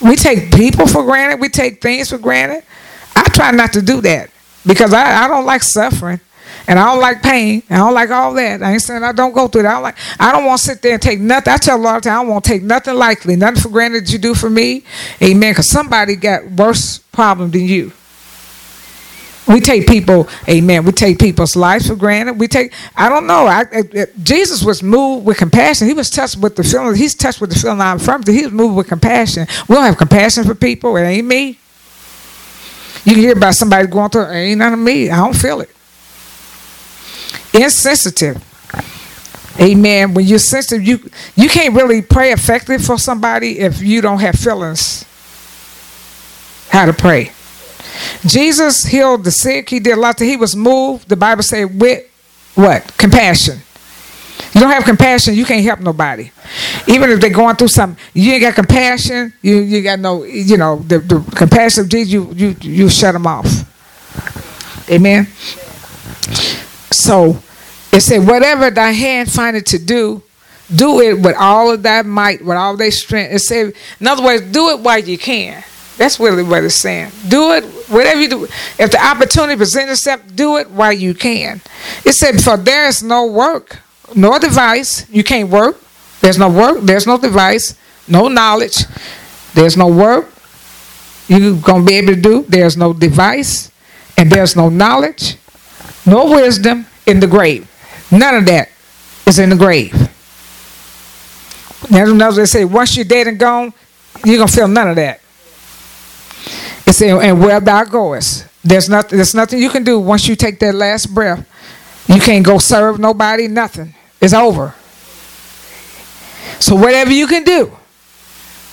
We 0.00 0.16
take 0.16 0.52
people 0.52 0.86
for 0.86 1.04
granted. 1.04 1.40
We 1.40 1.48
take 1.48 1.80
things 1.80 2.10
for 2.10 2.18
granted. 2.18 2.64
I 3.14 3.22
try 3.28 3.52
not 3.52 3.72
to 3.74 3.82
do 3.82 4.00
that 4.00 4.30
because 4.66 4.92
I, 4.92 5.24
I 5.24 5.28
don't 5.28 5.46
like 5.46 5.62
suffering 5.62 6.20
and 6.66 6.78
I 6.78 6.86
don't 6.86 7.00
like 7.00 7.22
pain. 7.22 7.62
I 7.70 7.76
don't 7.76 7.94
like 7.94 8.10
all 8.10 8.34
that. 8.34 8.62
I 8.62 8.72
ain't 8.72 8.82
saying 8.82 9.02
I 9.02 9.12
don't 9.12 9.32
go 9.32 9.48
through 9.48 9.62
that. 9.62 9.70
I 9.70 9.74
don't 9.74 9.82
like. 9.82 9.96
I 10.18 10.32
don't 10.32 10.44
want 10.44 10.60
to 10.60 10.64
sit 10.64 10.82
there 10.82 10.94
and 10.94 11.02
take 11.02 11.20
nothing. 11.20 11.52
I 11.52 11.56
tell 11.56 11.76
a 11.76 11.80
lot 11.80 11.96
of 11.96 12.02
times 12.02 12.28
I 12.28 12.40
to 12.40 12.48
take 12.48 12.62
nothing 12.62 12.94
lightly, 12.94 13.36
nothing 13.36 13.62
for 13.62 13.68
granted 13.68 14.06
that 14.06 14.12
you 14.12 14.18
do 14.18 14.34
for 14.34 14.50
me. 14.50 14.84
Amen. 15.22 15.52
Because 15.52 15.70
somebody 15.70 16.16
got 16.16 16.50
worse 16.50 16.98
problem 16.98 17.50
than 17.50 17.64
you. 17.64 17.92
We 19.48 19.60
take 19.60 19.88
people, 19.88 20.28
amen. 20.48 20.84
We 20.84 20.92
take 20.92 21.18
people's 21.18 21.56
lives 21.56 21.88
for 21.88 21.96
granted. 21.96 22.34
We 22.34 22.46
take, 22.46 22.72
I 22.96 23.08
don't 23.08 23.26
know. 23.26 23.46
I, 23.46 23.64
I, 23.72 24.06
Jesus 24.22 24.62
was 24.62 24.82
moved 24.82 25.26
with 25.26 25.36
compassion. 25.38 25.88
He 25.88 25.94
was 25.94 26.10
touched 26.10 26.38
with 26.38 26.54
the 26.56 26.62
feeling. 26.62 26.94
He's 26.94 27.14
touched 27.14 27.40
with 27.40 27.50
the 27.52 27.58
feeling 27.58 27.80
of 27.80 28.00
infirmity. 28.00 28.34
He 28.34 28.44
was 28.44 28.52
moved 28.52 28.76
with 28.76 28.88
compassion. 28.88 29.46
We 29.68 29.74
don't 29.74 29.84
have 29.84 29.98
compassion 29.98 30.44
for 30.44 30.54
people. 30.54 30.96
It 30.96 31.02
ain't 31.02 31.26
me. 31.26 31.58
You 33.04 33.16
hear 33.16 33.36
about 33.36 33.54
somebody 33.54 33.88
going 33.88 34.10
through. 34.10 34.26
It 34.26 34.34
ain't 34.36 34.58
none 34.58 34.72
of 34.74 34.78
me. 34.78 35.10
I 35.10 35.16
don't 35.16 35.36
feel 35.36 35.60
it. 35.60 35.70
Insensitive. 37.52 38.42
Amen. 39.60 40.14
When 40.14 40.24
you're 40.24 40.38
sensitive, 40.38 40.86
you 40.86 41.10
you 41.36 41.48
can't 41.48 41.74
really 41.74 42.00
pray 42.00 42.32
effective 42.32 42.84
for 42.84 42.98
somebody 42.98 43.58
if 43.58 43.82
you 43.82 44.00
don't 44.00 44.20
have 44.20 44.36
feelings. 44.36 45.04
how 46.70 46.86
to 46.86 46.92
pray. 46.92 47.32
Jesus 48.26 48.84
healed 48.84 49.24
the 49.24 49.30
sick. 49.30 49.68
He 49.68 49.80
did 49.80 49.98
a 49.98 50.00
lot. 50.00 50.18
He 50.18 50.36
was 50.36 50.54
moved. 50.54 51.08
The 51.08 51.16
Bible 51.16 51.42
said 51.42 51.80
with 51.80 52.08
what 52.54 52.96
compassion. 52.96 53.58
You 54.54 54.60
don't 54.60 54.70
have 54.70 54.84
compassion, 54.84 55.34
you 55.34 55.46
can't 55.46 55.64
help 55.64 55.80
nobody. 55.80 56.30
Even 56.86 57.10
if 57.10 57.20
they're 57.20 57.30
going 57.30 57.56
through 57.56 57.68
something, 57.68 58.02
you 58.12 58.32
ain't 58.32 58.42
got 58.42 58.54
compassion. 58.54 59.32
You 59.40 59.60
you 59.60 59.82
got 59.82 59.98
no, 59.98 60.24
you 60.24 60.58
know, 60.58 60.76
the, 60.80 60.98
the 60.98 61.20
compassion 61.34 61.84
of 61.84 61.88
Jesus. 61.88 62.12
You 62.12 62.30
you 62.34 62.56
you 62.60 62.88
shut 62.90 63.14
them 63.14 63.26
off. 63.26 63.48
Amen. 64.90 65.26
So 66.90 67.38
it 67.92 68.02
said, 68.02 68.26
whatever 68.26 68.70
thy 68.70 68.90
hand 68.90 69.32
findeth 69.32 69.64
to 69.66 69.78
do, 69.78 70.22
do 70.74 71.00
it 71.00 71.20
with 71.20 71.36
all 71.36 71.70
of 71.70 71.82
thy 71.82 72.02
might, 72.02 72.44
with 72.44 72.56
all 72.56 72.76
thy 72.76 72.90
strength. 72.90 73.32
It 73.34 73.38
said, 73.40 73.72
in 74.00 74.06
other 74.06 74.22
words, 74.22 74.42
do 74.50 74.70
it 74.70 74.80
while 74.80 74.98
you 74.98 75.16
can. 75.16 75.64
That's 75.96 76.18
really 76.18 76.42
what 76.42 76.64
it's 76.64 76.74
saying. 76.74 77.12
Do 77.28 77.52
it, 77.52 77.64
whatever 77.88 78.20
you 78.20 78.28
do. 78.28 78.44
If 78.78 78.90
the 78.90 79.04
opportunity 79.04 79.56
presents 79.56 79.92
itself, 79.92 80.22
do 80.34 80.56
it 80.56 80.70
while 80.70 80.92
you 80.92 81.14
can. 81.14 81.60
It 82.04 82.12
said, 82.12 82.42
for 82.42 82.56
there 82.56 82.88
is 82.88 83.02
no 83.02 83.26
work, 83.26 83.78
no 84.14 84.38
device. 84.38 85.08
You 85.10 85.22
can't 85.22 85.48
work. 85.48 85.80
There's 86.20 86.38
no 86.38 86.48
work. 86.48 86.80
There's 86.82 87.06
no 87.06 87.18
device. 87.18 87.74
No 88.08 88.28
knowledge. 88.28 88.84
There's 89.54 89.76
no 89.76 89.86
work. 89.86 90.32
You're 91.28 91.56
going 91.56 91.82
to 91.82 91.86
be 91.86 91.94
able 91.94 92.14
to 92.14 92.20
do. 92.20 92.42
There's 92.48 92.76
no 92.76 92.92
device. 92.92 93.70
And 94.16 94.30
there's 94.30 94.54
no 94.54 94.68
knowledge. 94.68 95.36
No 96.04 96.26
wisdom 96.30 96.86
in 97.06 97.20
the 97.20 97.26
grave. 97.26 97.68
None 98.10 98.34
of 98.34 98.46
that 98.46 98.68
is 99.26 99.38
in 99.38 99.50
the 99.50 99.56
grave. 99.56 99.94
Now, 101.90 102.30
they 102.30 102.44
say, 102.44 102.64
once 102.64 102.94
you're 102.96 103.04
dead 103.04 103.26
and 103.28 103.38
gone, 103.38 103.72
you're 104.24 104.36
going 104.36 104.48
to 104.48 104.54
feel 104.54 104.68
none 104.68 104.90
of 104.90 104.96
that. 104.96 105.21
It 106.92 106.96
said, 106.96 107.22
and 107.22 107.40
where 107.40 107.58
thou 107.58 107.84
goest, 107.84 108.46
there's 108.62 108.86
nothing, 108.86 109.16
there's 109.16 109.34
nothing 109.34 109.58
you 109.58 109.70
can 109.70 109.82
do 109.82 109.98
once 109.98 110.28
you 110.28 110.36
take 110.36 110.58
that 110.58 110.74
last 110.74 111.06
breath. 111.06 111.48
You 112.06 112.20
can't 112.20 112.44
go 112.44 112.58
serve 112.58 113.00
nobody, 113.00 113.48
nothing. 113.48 113.94
It's 114.20 114.34
over. 114.34 114.74
So 116.60 116.76
whatever 116.76 117.10
you 117.10 117.26
can 117.26 117.44
do, 117.44 117.74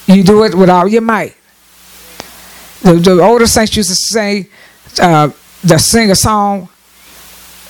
you 0.08 0.22
do 0.22 0.44
it 0.44 0.54
with 0.54 0.70
all 0.70 0.86
your 0.86 1.02
might. 1.02 1.34
The, 2.82 2.96
the 2.96 3.22
older 3.22 3.48
saints 3.48 3.78
used 3.78 3.88
to 3.88 3.96
say, 3.96 4.50
uh, 5.02 5.30
to 5.66 5.80
sing 5.80 6.12
a 6.12 6.16
song, 6.16 6.68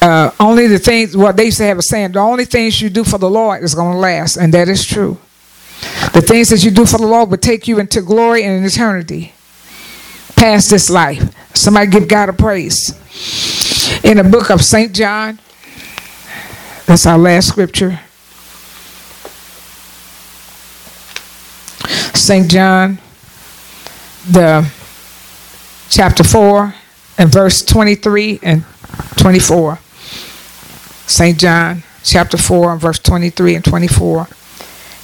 uh, 0.01 0.31
only 0.39 0.65
the 0.65 0.79
things, 0.79 1.15
well, 1.15 1.31
they 1.31 1.45
used 1.45 1.59
to 1.59 1.65
have 1.65 1.77
a 1.77 1.83
saying, 1.83 2.13
the 2.13 2.19
only 2.21 2.45
things 2.45 2.81
you 2.81 2.89
do 2.89 3.03
for 3.03 3.19
the 3.19 3.29
Lord 3.29 3.61
is 3.63 3.75
going 3.75 3.93
to 3.93 3.99
last, 3.99 4.37
and 4.37 4.51
that 4.55 4.67
is 4.67 4.83
true. 4.83 5.19
The 6.15 6.23
things 6.23 6.49
that 6.49 6.63
you 6.63 6.71
do 6.71 6.87
for 6.87 6.97
the 6.97 7.05
Lord 7.05 7.29
will 7.29 7.37
take 7.37 7.67
you 7.67 7.77
into 7.79 8.01
glory 8.01 8.43
and 8.43 8.65
eternity 8.65 9.33
past 10.39 10.69
this 10.69 10.89
life. 10.89 11.35
Somebody 11.53 11.91
give 11.91 12.07
God 12.07 12.29
a 12.29 12.33
praise. 12.33 12.95
In 14.05 14.17
the 14.17 14.23
book 14.23 14.49
of 14.49 14.63
St. 14.63 14.95
John, 14.95 15.37
that's 16.85 17.05
our 17.05 17.17
last 17.17 17.49
scripture. 17.49 17.99
St. 22.15 22.49
John, 22.49 22.99
the 24.31 24.71
chapter 25.89 26.23
4 26.23 26.73
and 27.17 27.29
verse 27.29 27.61
23 27.61 28.39
and 28.41 28.63
24. 29.17 29.77
St. 31.05 31.37
John 31.37 31.83
chapter 32.03 32.37
4 32.37 32.73
and 32.73 32.81
verse 32.81 32.99
23 32.99 33.55
and 33.55 33.65
24. 33.65 34.27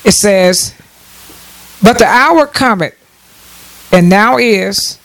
It 0.05 0.11
says, 0.13 0.73
But 1.83 1.97
the 1.97 2.05
hour 2.05 2.47
cometh, 2.47 2.95
and 3.91 4.07
now 4.09 4.37
is, 4.37 4.99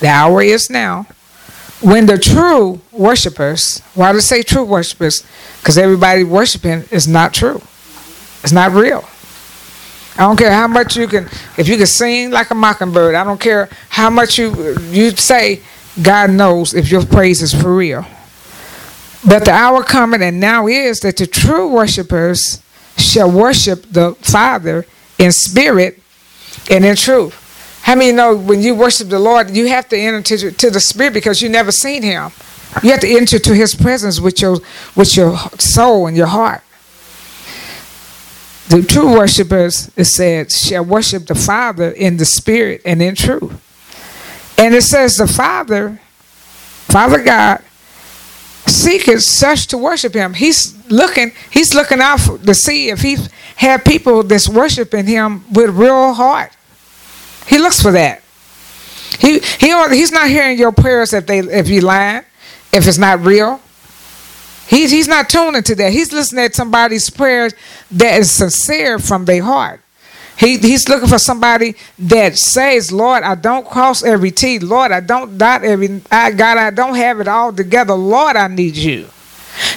the 0.00 0.08
hour 0.08 0.42
is 0.42 0.70
now, 0.70 1.06
when 1.80 2.06
the 2.06 2.18
true 2.18 2.80
worshipers, 2.92 3.80
why 3.94 4.12
do 4.12 4.20
say 4.20 4.42
true 4.42 4.64
worshipers? 4.64 5.24
Because 5.60 5.78
everybody 5.78 6.24
worshiping 6.24 6.84
is 6.90 7.06
not 7.06 7.32
true. 7.32 7.62
It's 8.42 8.52
not 8.52 8.72
real. 8.72 9.04
I 10.16 10.22
don't 10.22 10.36
care 10.36 10.50
how 10.50 10.66
much 10.66 10.96
you 10.96 11.06
can, 11.06 11.28
if 11.56 11.68
you 11.68 11.76
can 11.76 11.86
sing 11.86 12.32
like 12.32 12.50
a 12.50 12.54
mockingbird, 12.54 13.14
I 13.14 13.22
don't 13.22 13.40
care 13.40 13.68
how 13.88 14.10
much 14.10 14.36
you 14.38 14.76
you 14.90 15.10
say, 15.12 15.60
God 16.02 16.30
knows 16.30 16.74
if 16.74 16.90
your 16.90 17.04
praise 17.06 17.42
is 17.42 17.54
for 17.54 17.74
real. 17.74 18.04
But 19.26 19.44
the 19.44 19.52
hour 19.52 19.82
coming, 19.82 20.22
and 20.22 20.40
now 20.40 20.66
is 20.66 21.00
that 21.00 21.16
the 21.16 21.26
true 21.26 21.68
worshipers 21.72 22.62
shall 22.96 23.30
worship 23.30 23.84
the 23.90 24.14
Father 24.20 24.86
in 25.18 25.32
spirit 25.32 26.00
and 26.70 26.84
in 26.84 26.96
truth. 26.96 27.47
How 27.88 27.94
many 27.94 28.12
know 28.12 28.36
when 28.36 28.60
you 28.60 28.74
worship 28.74 29.08
the 29.08 29.18
Lord, 29.18 29.48
you 29.48 29.68
have 29.68 29.88
to 29.88 29.96
enter 29.96 30.20
to, 30.36 30.50
to 30.52 30.70
the 30.70 30.78
Spirit 30.78 31.14
because 31.14 31.40
you 31.40 31.48
never 31.48 31.72
seen 31.72 32.02
Him. 32.02 32.32
You 32.82 32.90
have 32.90 33.00
to 33.00 33.08
enter 33.08 33.38
to 33.38 33.54
His 33.54 33.74
presence 33.74 34.20
with 34.20 34.42
your 34.42 34.58
with 34.94 35.16
your 35.16 35.38
soul 35.58 36.06
and 36.06 36.14
your 36.14 36.26
heart. 36.26 36.60
The 38.68 38.82
true 38.82 39.16
worshipers, 39.16 39.90
it 39.96 40.04
said, 40.04 40.52
shall 40.52 40.84
worship 40.84 41.28
the 41.28 41.34
Father 41.34 41.90
in 41.90 42.18
the 42.18 42.26
Spirit 42.26 42.82
and 42.84 43.00
in 43.00 43.14
truth. 43.14 43.54
And 44.58 44.74
it 44.74 44.82
says 44.82 45.14
the 45.14 45.26
Father, 45.26 45.98
Father 46.88 47.24
God, 47.24 47.64
seeketh 48.66 49.22
such 49.22 49.66
to 49.68 49.78
worship 49.78 50.12
him. 50.12 50.34
He's 50.34 50.76
looking, 50.90 51.32
he's 51.50 51.74
looking 51.74 52.00
out 52.00 52.20
for, 52.20 52.36
to 52.36 52.52
see 52.52 52.90
if 52.90 53.00
he 53.00 53.16
had 53.56 53.86
people 53.86 54.24
that's 54.24 54.46
worshiping 54.46 55.06
him 55.06 55.50
with 55.50 55.70
real 55.70 56.12
heart. 56.12 56.52
He 57.48 57.58
looks 57.58 57.80
for 57.80 57.92
that. 57.92 58.22
He 59.18 59.38
he 59.38 59.88
he's 59.96 60.12
not 60.12 60.28
hearing 60.28 60.58
your 60.58 60.72
prayers 60.72 61.12
if 61.12 61.26
they 61.26 61.38
if 61.38 61.68
you 61.68 61.80
lying, 61.80 62.24
if 62.72 62.86
it's 62.86 62.98
not 62.98 63.20
real. 63.20 63.60
He's 64.68 64.90
he's 64.90 65.08
not 65.08 65.30
tuning 65.30 65.62
to 65.62 65.74
that. 65.76 65.92
He's 65.92 66.12
listening 66.12 66.44
at 66.44 66.54
somebody's 66.54 67.08
prayers 67.08 67.54
that 67.90 68.18
is 68.18 68.30
sincere 68.30 68.98
from 68.98 69.24
their 69.24 69.42
heart. 69.42 69.80
He, 70.38 70.56
he's 70.56 70.88
looking 70.88 71.08
for 71.08 71.18
somebody 71.18 71.74
that 71.98 72.36
says, 72.36 72.92
Lord, 72.92 73.24
I 73.24 73.34
don't 73.34 73.66
cross 73.66 74.04
every 74.04 74.30
T. 74.30 74.60
Lord, 74.60 74.92
I 74.92 75.00
don't 75.00 75.36
dot 75.36 75.64
every 75.64 76.00
I 76.12 76.30
God, 76.30 76.58
I 76.58 76.70
don't 76.70 76.94
have 76.94 77.18
it 77.18 77.26
all 77.26 77.52
together. 77.52 77.94
Lord, 77.94 78.36
I 78.36 78.46
need 78.46 78.76
you. 78.76 79.08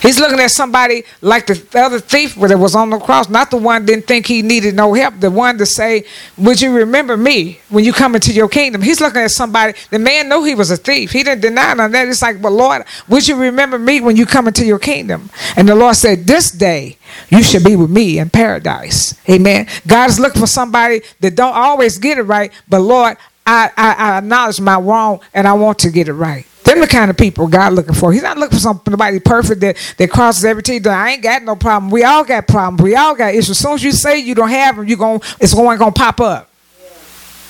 He's 0.01 0.19
looking 0.19 0.39
at 0.39 0.49
somebody 0.49 1.03
like 1.21 1.45
the 1.45 1.63
other 1.75 1.99
thief 1.99 2.35
that 2.35 2.57
was 2.57 2.75
on 2.75 2.89
the 2.89 2.97
cross, 2.97 3.29
not 3.29 3.51
the 3.51 3.57
one 3.57 3.85
didn't 3.85 4.07
think 4.07 4.25
he 4.25 4.41
needed 4.41 4.75
no 4.75 4.93
help, 4.93 5.19
the 5.19 5.29
one 5.29 5.59
to 5.59 5.65
say, 5.65 6.05
Would 6.37 6.59
you 6.59 6.75
remember 6.75 7.15
me 7.15 7.59
when 7.69 7.85
you 7.85 7.93
come 7.93 8.15
into 8.15 8.33
your 8.33 8.49
kingdom? 8.49 8.81
He's 8.81 8.99
looking 8.99 9.21
at 9.21 9.31
somebody, 9.31 9.73
the 9.91 9.99
man 9.99 10.27
knew 10.27 10.43
he 10.43 10.55
was 10.55 10.71
a 10.71 10.77
thief. 10.77 11.11
He 11.11 11.23
didn't 11.23 11.41
deny 11.41 11.71
of 11.71 11.91
that. 11.91 12.07
It's 12.07 12.21
like, 12.21 12.41
But 12.41 12.51
Lord, 12.51 12.83
would 13.07 13.27
you 13.27 13.35
remember 13.35 13.77
me 13.77 14.01
when 14.01 14.17
you 14.17 14.25
come 14.25 14.47
into 14.47 14.65
your 14.65 14.79
kingdom? 14.79 15.29
And 15.55 15.69
the 15.69 15.75
Lord 15.75 15.95
said, 15.95 16.25
This 16.25 16.49
day 16.49 16.97
you 17.29 17.43
should 17.43 17.63
be 17.63 17.75
with 17.75 17.91
me 17.91 18.17
in 18.17 18.31
paradise. 18.31 19.13
Amen. 19.29 19.67
God 19.85 20.09
is 20.09 20.19
looking 20.19 20.41
for 20.41 20.47
somebody 20.47 21.01
that 21.19 21.35
don't 21.35 21.55
always 21.55 21.99
get 21.99 22.17
it 22.17 22.23
right, 22.23 22.51
but 22.67 22.79
Lord, 22.79 23.17
I, 23.45 23.69
I, 23.77 23.93
I 23.93 24.17
acknowledge 24.17 24.59
my 24.61 24.77
wrong 24.77 25.19
and 25.33 25.47
I 25.47 25.53
want 25.53 25.79
to 25.79 25.91
get 25.91 26.07
it 26.07 26.13
right. 26.13 26.45
Them 26.63 26.79
the 26.79 26.87
kind 26.87 27.09
of 27.09 27.17
people 27.17 27.47
God 27.47 27.73
looking 27.73 27.93
for. 27.95 28.13
He's 28.13 28.21
not 28.21 28.37
looking 28.37 28.57
for 28.57 28.61
somebody 28.61 29.19
perfect 29.19 29.61
that, 29.61 29.77
that 29.97 30.11
crosses 30.11 30.45
every 30.45 30.61
T. 30.61 30.79
I 30.85 31.11
ain't 31.11 31.23
got 31.23 31.43
no 31.43 31.55
problem. 31.55 31.91
We 31.91 32.03
all 32.03 32.23
got 32.23 32.47
problems. 32.47 32.81
We 32.81 32.95
all 32.95 33.15
got 33.15 33.33
issues. 33.33 33.51
As 33.51 33.59
soon 33.59 33.73
as 33.73 33.83
you 33.83 33.91
say 33.91 34.19
you 34.19 34.35
don't 34.35 34.49
have 34.49 34.75
them, 34.75 34.87
you 34.87 34.95
going 34.95 35.21
it's 35.39 35.53
going 35.53 35.79
to 35.79 35.91
pop 35.91 36.21
up. 36.21 36.49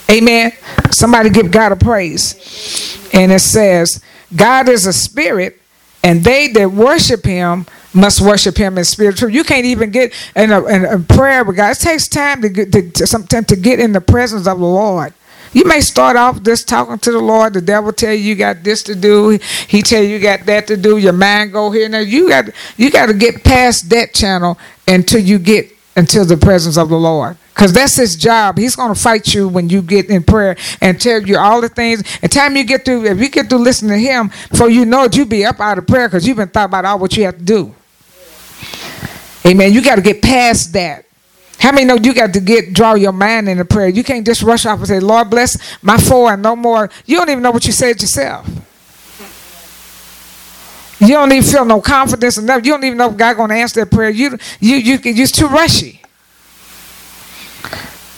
Amen. 0.10 0.52
Somebody 0.92 1.30
give 1.30 1.52
God 1.52 1.72
a 1.72 1.76
praise. 1.76 3.10
And 3.14 3.32
it 3.32 3.40
says, 3.40 4.02
God 4.36 4.70
is 4.70 4.86
a 4.86 4.94
spirit, 4.94 5.62
and 6.04 6.24
they 6.24 6.48
that 6.50 6.72
worship 6.72 7.26
him 7.26 7.66
must 7.94 8.22
worship 8.22 8.58
him 8.58 8.78
in 8.78 8.86
spirit 8.86 9.18
truth. 9.18 9.34
You 9.34 9.44
can't 9.44 9.66
even 9.66 9.92
get 9.92 10.14
in 10.36 10.52
a, 10.52 10.66
in 10.66 10.86
a 10.86 11.00
prayer 11.00 11.44
with 11.44 11.58
God. 11.58 11.72
It 11.72 11.80
takes 11.80 12.08
time 12.08 12.42
to 12.42 12.50
get 12.50 12.72
to, 12.72 12.90
to, 12.90 13.44
to 13.44 13.56
get 13.56 13.80
in 13.80 13.92
the 13.92 14.02
presence 14.02 14.48
of 14.48 14.60
the 14.60 14.66
Lord. 14.66 15.14
You 15.54 15.66
may 15.66 15.82
start 15.82 16.16
off 16.16 16.42
just 16.44 16.68
talking 16.70 16.98
to 17.00 17.12
the 17.12 17.20
Lord. 17.20 17.54
The 17.54 17.62
devil 17.62 17.92
tell 17.92 18.14
you 18.14 18.20
you 18.20 18.36
got 18.36 18.64
this 18.64 18.84
to 18.84 18.96
do. 18.96 19.38
He 19.68 19.82
tell 19.82 20.02
you 20.02 20.10
you 20.10 20.20
got 20.20 20.46
that 20.46 20.68
to 20.68 20.78
do. 20.78 20.98
Your 20.98 21.14
mind 21.14 21.52
go 21.52 21.72
here. 21.72 21.90
Now 21.90 22.00
you 22.00 22.30
got 22.30 22.46
you 22.78 22.90
got 22.90 23.08
to 23.08 23.14
get 23.14 23.44
past 23.44 23.90
that 23.90 24.14
channel 24.14 24.58
until 24.88 25.20
you 25.22 25.40
get 25.40 25.72
into 25.96 26.24
the 26.24 26.38
presence 26.38 26.78
of 26.78 26.90
the 26.90 26.98
Lord. 26.98 27.38
Because 27.54 27.74
that's 27.74 27.96
his 27.96 28.16
job. 28.16 28.58
He's 28.58 28.78
going 28.78 28.94
to 28.94 29.00
fight 29.00 29.34
you 29.34 29.50
when 29.50 29.70
you 29.70 29.82
get 29.82 30.10
in 30.10 30.24
prayer 30.24 30.56
and 30.80 31.00
tell 31.00 31.22
you 31.22 31.38
all 31.38 31.60
the 31.60 31.70
things. 31.70 32.02
And 32.22 32.32
time 32.32 32.56
you 32.56 32.64
get 32.64 32.86
through, 32.86 33.06
if 33.06 33.20
you 33.20 33.30
get 33.30 33.50
through 33.50 33.60
listening 33.60 33.92
to 33.92 34.00
him, 34.00 34.32
before 34.50 34.70
you 34.70 34.86
know 34.86 35.04
it, 35.04 35.18
you 35.18 35.26
be 35.26 35.46
up 35.46 35.60
out 35.60 35.78
of 35.78 35.86
prayer 35.86 36.08
because 36.08 36.26
you've 36.26 36.38
been 36.38 36.48
thought 36.48 36.66
about 36.66 36.86
all 36.86 36.98
what 36.98 37.16
you 37.18 37.26
have 37.26 37.38
to 37.38 37.44
do. 37.44 37.76
Amen. 39.46 39.74
You 39.74 39.84
got 39.84 39.96
to 39.96 40.02
get 40.02 40.22
past 40.22 40.72
that. 40.74 41.06
How 41.62 41.72
many 41.72 41.86
know 41.86 41.96
you 41.96 42.16
got 42.16 42.34
to 42.34 42.40
get 42.40 42.74
draw 42.74 42.96
your 42.96 43.12
mind 43.12 43.48
in 43.48 43.60
the 43.60 43.66
prayer? 43.66 43.88
You 43.88 44.04
can't 44.04 44.26
just 44.26 44.42
rush 44.42 44.66
off 44.66 44.80
and 44.80 44.88
say, 44.88 45.00
Lord 45.00 45.30
bless 45.30 45.78
my 45.84 45.96
four 45.96 46.34
and 46.34 46.42
no 46.42 46.56
more. 46.56 46.90
You 47.06 47.18
don't 47.18 47.30
even 47.30 47.44
know 47.44 47.52
what 47.52 47.66
you 47.66 47.72
said 47.72 48.02
yourself. 48.02 48.50
You 51.00 51.10
don't 51.10 51.32
even 51.32 51.48
feel 51.48 51.64
no 51.64 51.80
confidence 51.80 52.40
enough. 52.40 52.66
You 52.66 52.74
don't 52.74 52.84
even 52.84 52.98
know 52.98 53.12
if 53.12 53.18
God 53.18 53.38
gonna 53.38 53.54
answer 53.54 53.80
that 53.82 53.92
prayer. 53.92 54.10
You 54.10 54.40
you 54.60 54.78
you 54.78 54.98
you're 55.04 55.28
too 55.28 55.48
rushy. 55.48 56.02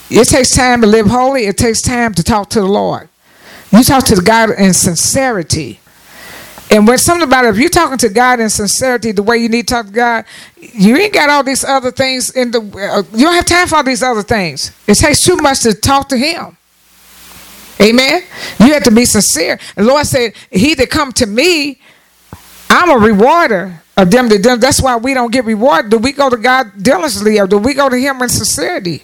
It 0.10 0.26
takes 0.30 0.56
time 0.56 0.80
to 0.80 0.88
live 0.88 1.08
holy. 1.08 1.46
It 1.46 1.58
takes 1.58 1.82
time 1.82 2.14
to 2.14 2.24
talk 2.24 2.50
to 2.52 2.62
the 2.62 2.68
Lord. 2.68 3.10
You 3.72 3.84
talk 3.84 4.06
to 4.06 4.16
the 4.16 4.22
God 4.22 4.52
in 4.52 4.74
sincerity. 4.74 5.82
And 6.74 6.88
when 6.88 6.98
something 6.98 7.28
about 7.28 7.46
it, 7.46 7.50
if 7.50 7.58
you're 7.58 7.70
talking 7.70 8.00
to 8.00 8.10
God 8.10 8.40
in 8.40 8.50
sincerity, 8.50 9.12
the 9.12 9.22
way 9.22 9.38
you 9.38 9.48
need 9.48 9.68
to 9.68 9.74
talk 9.76 9.86
to 9.86 9.92
God, 9.92 10.26
you 10.58 10.98
ain't 10.98 11.14
got 11.14 11.30
all 11.30 11.44
these 11.44 11.64
other 11.64 11.92
things 11.92 12.32
in 12.32 12.50
the. 12.50 12.62
Uh, 12.62 13.04
you 13.16 13.26
don't 13.26 13.36
have 13.36 13.46
time 13.46 13.68
for 13.68 13.76
all 13.76 13.84
these 13.84 14.02
other 14.02 14.24
things. 14.24 14.72
It 14.88 14.96
takes 14.96 15.24
too 15.24 15.36
much 15.36 15.62
to 15.62 15.76
talk 15.76 16.10
to 16.10 16.18
Him. 16.18 16.58
Amen. 17.80 18.24
You 18.60 18.74
have 18.74 18.84
to 18.86 18.92
be 18.92 19.06
sincere. 19.06 19.60
The 19.76 19.84
Lord 19.84 20.08
said, 20.08 20.34
"He 20.50 20.74
that 20.74 20.90
come 20.90 21.12
to 21.12 21.28
me, 21.28 21.80
I'm 22.72 22.90
a 22.90 22.98
rewarder 22.98 23.84
of 23.96 24.10
them 24.10 24.28
that 24.30 24.42
do." 24.42 24.58
That's 24.58 24.82
why 24.82 24.96
we 24.96 25.14
don't 25.14 25.32
get 25.32 25.46
rewarded. 25.46 25.92
Do 25.92 26.00
we 26.00 26.12
go 26.12 26.28
to 26.28 26.38
God 26.38 26.72
diligently, 26.82 27.40
or 27.40 27.46
do 27.46 27.60
we 27.60 27.76
go 27.76 27.88
to 27.88 27.98
Him 27.98 28.20
in 28.24 28.30
sincerity? 28.30 29.04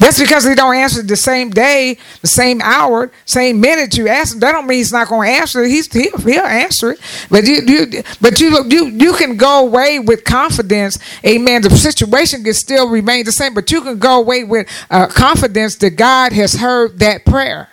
That's 0.00 0.18
because 0.18 0.46
he 0.46 0.54
don't 0.54 0.74
answer 0.74 1.02
the 1.02 1.14
same 1.14 1.50
day, 1.50 1.98
the 2.22 2.26
same 2.26 2.62
hour, 2.62 3.12
same 3.26 3.60
minute 3.60 3.98
you 3.98 4.08
ask. 4.08 4.38
That 4.38 4.52
don't 4.52 4.66
mean 4.66 4.78
he's 4.78 4.92
not 4.92 5.08
going 5.08 5.28
to 5.28 5.36
answer. 5.36 5.62
He's 5.62 5.92
he'll, 5.92 6.16
he'll 6.16 6.42
answer 6.42 6.92
it. 6.92 7.00
But 7.30 7.46
you, 7.46 7.60
you 7.66 8.02
but 8.18 8.40
you 8.40 8.64
you 8.66 8.86
you 8.86 9.12
can 9.12 9.36
go 9.36 9.60
away 9.60 9.98
with 9.98 10.24
confidence. 10.24 10.98
Amen. 11.24 11.60
The 11.60 11.68
situation 11.76 12.42
can 12.42 12.54
still 12.54 12.88
remain 12.88 13.26
the 13.26 13.32
same, 13.32 13.52
but 13.52 13.70
you 13.70 13.82
can 13.82 13.98
go 13.98 14.18
away 14.18 14.42
with 14.42 14.66
uh, 14.90 15.06
confidence 15.06 15.76
that 15.76 15.90
God 15.90 16.32
has 16.32 16.54
heard 16.54 16.98
that 17.00 17.26
prayer. 17.26 17.68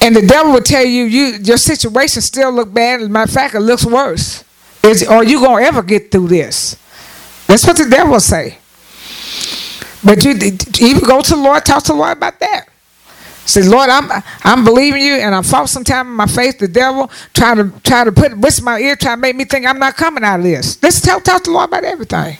And 0.00 0.14
the 0.14 0.24
devil 0.24 0.52
will 0.52 0.62
tell 0.62 0.84
you, 0.84 1.02
you 1.02 1.38
your 1.42 1.56
situation 1.56 2.22
still 2.22 2.52
look 2.52 2.72
bad. 2.72 3.00
As 3.00 3.08
matter 3.08 3.28
of 3.28 3.34
fact, 3.34 3.56
it 3.56 3.60
looks 3.60 3.84
worse. 3.84 4.44
Is 4.84 5.02
are 5.02 5.24
you 5.24 5.40
gonna 5.40 5.64
ever 5.64 5.82
get 5.82 6.12
through 6.12 6.28
this? 6.28 6.76
That's 7.48 7.66
what 7.66 7.76
the 7.76 7.88
devil 7.90 8.20
say. 8.20 8.58
But 10.04 10.24
you 10.24 10.32
even 10.32 11.04
go 11.04 11.20
to 11.20 11.30
the 11.30 11.40
Lord, 11.40 11.64
talk 11.64 11.84
to 11.84 11.92
the 11.92 11.98
Lord 11.98 12.16
about 12.16 12.38
that. 12.40 12.66
Say, 13.44 13.62
Lord, 13.62 13.90
I'm 13.90 14.22
I'm 14.44 14.64
believing 14.64 15.02
you, 15.02 15.14
and 15.14 15.34
I'm 15.34 15.42
false 15.42 15.74
time 15.82 16.06
in 16.06 16.12
my 16.12 16.26
faith. 16.26 16.58
The 16.58 16.68
devil 16.68 17.10
trying 17.34 17.56
to 17.56 17.80
try 17.80 18.04
to 18.04 18.12
put 18.12 18.36
whisper 18.38 18.64
my 18.64 18.78
ear, 18.78 18.94
trying 18.94 19.16
to 19.16 19.20
make 19.20 19.34
me 19.34 19.44
think 19.44 19.66
I'm 19.66 19.78
not 19.78 19.96
coming 19.96 20.22
out 20.22 20.38
of 20.38 20.44
this. 20.44 20.80
Let's 20.82 21.00
tell 21.00 21.20
talk 21.20 21.42
to 21.44 21.50
the 21.50 21.54
Lord 21.54 21.68
about 21.68 21.84
everything. 21.84 22.38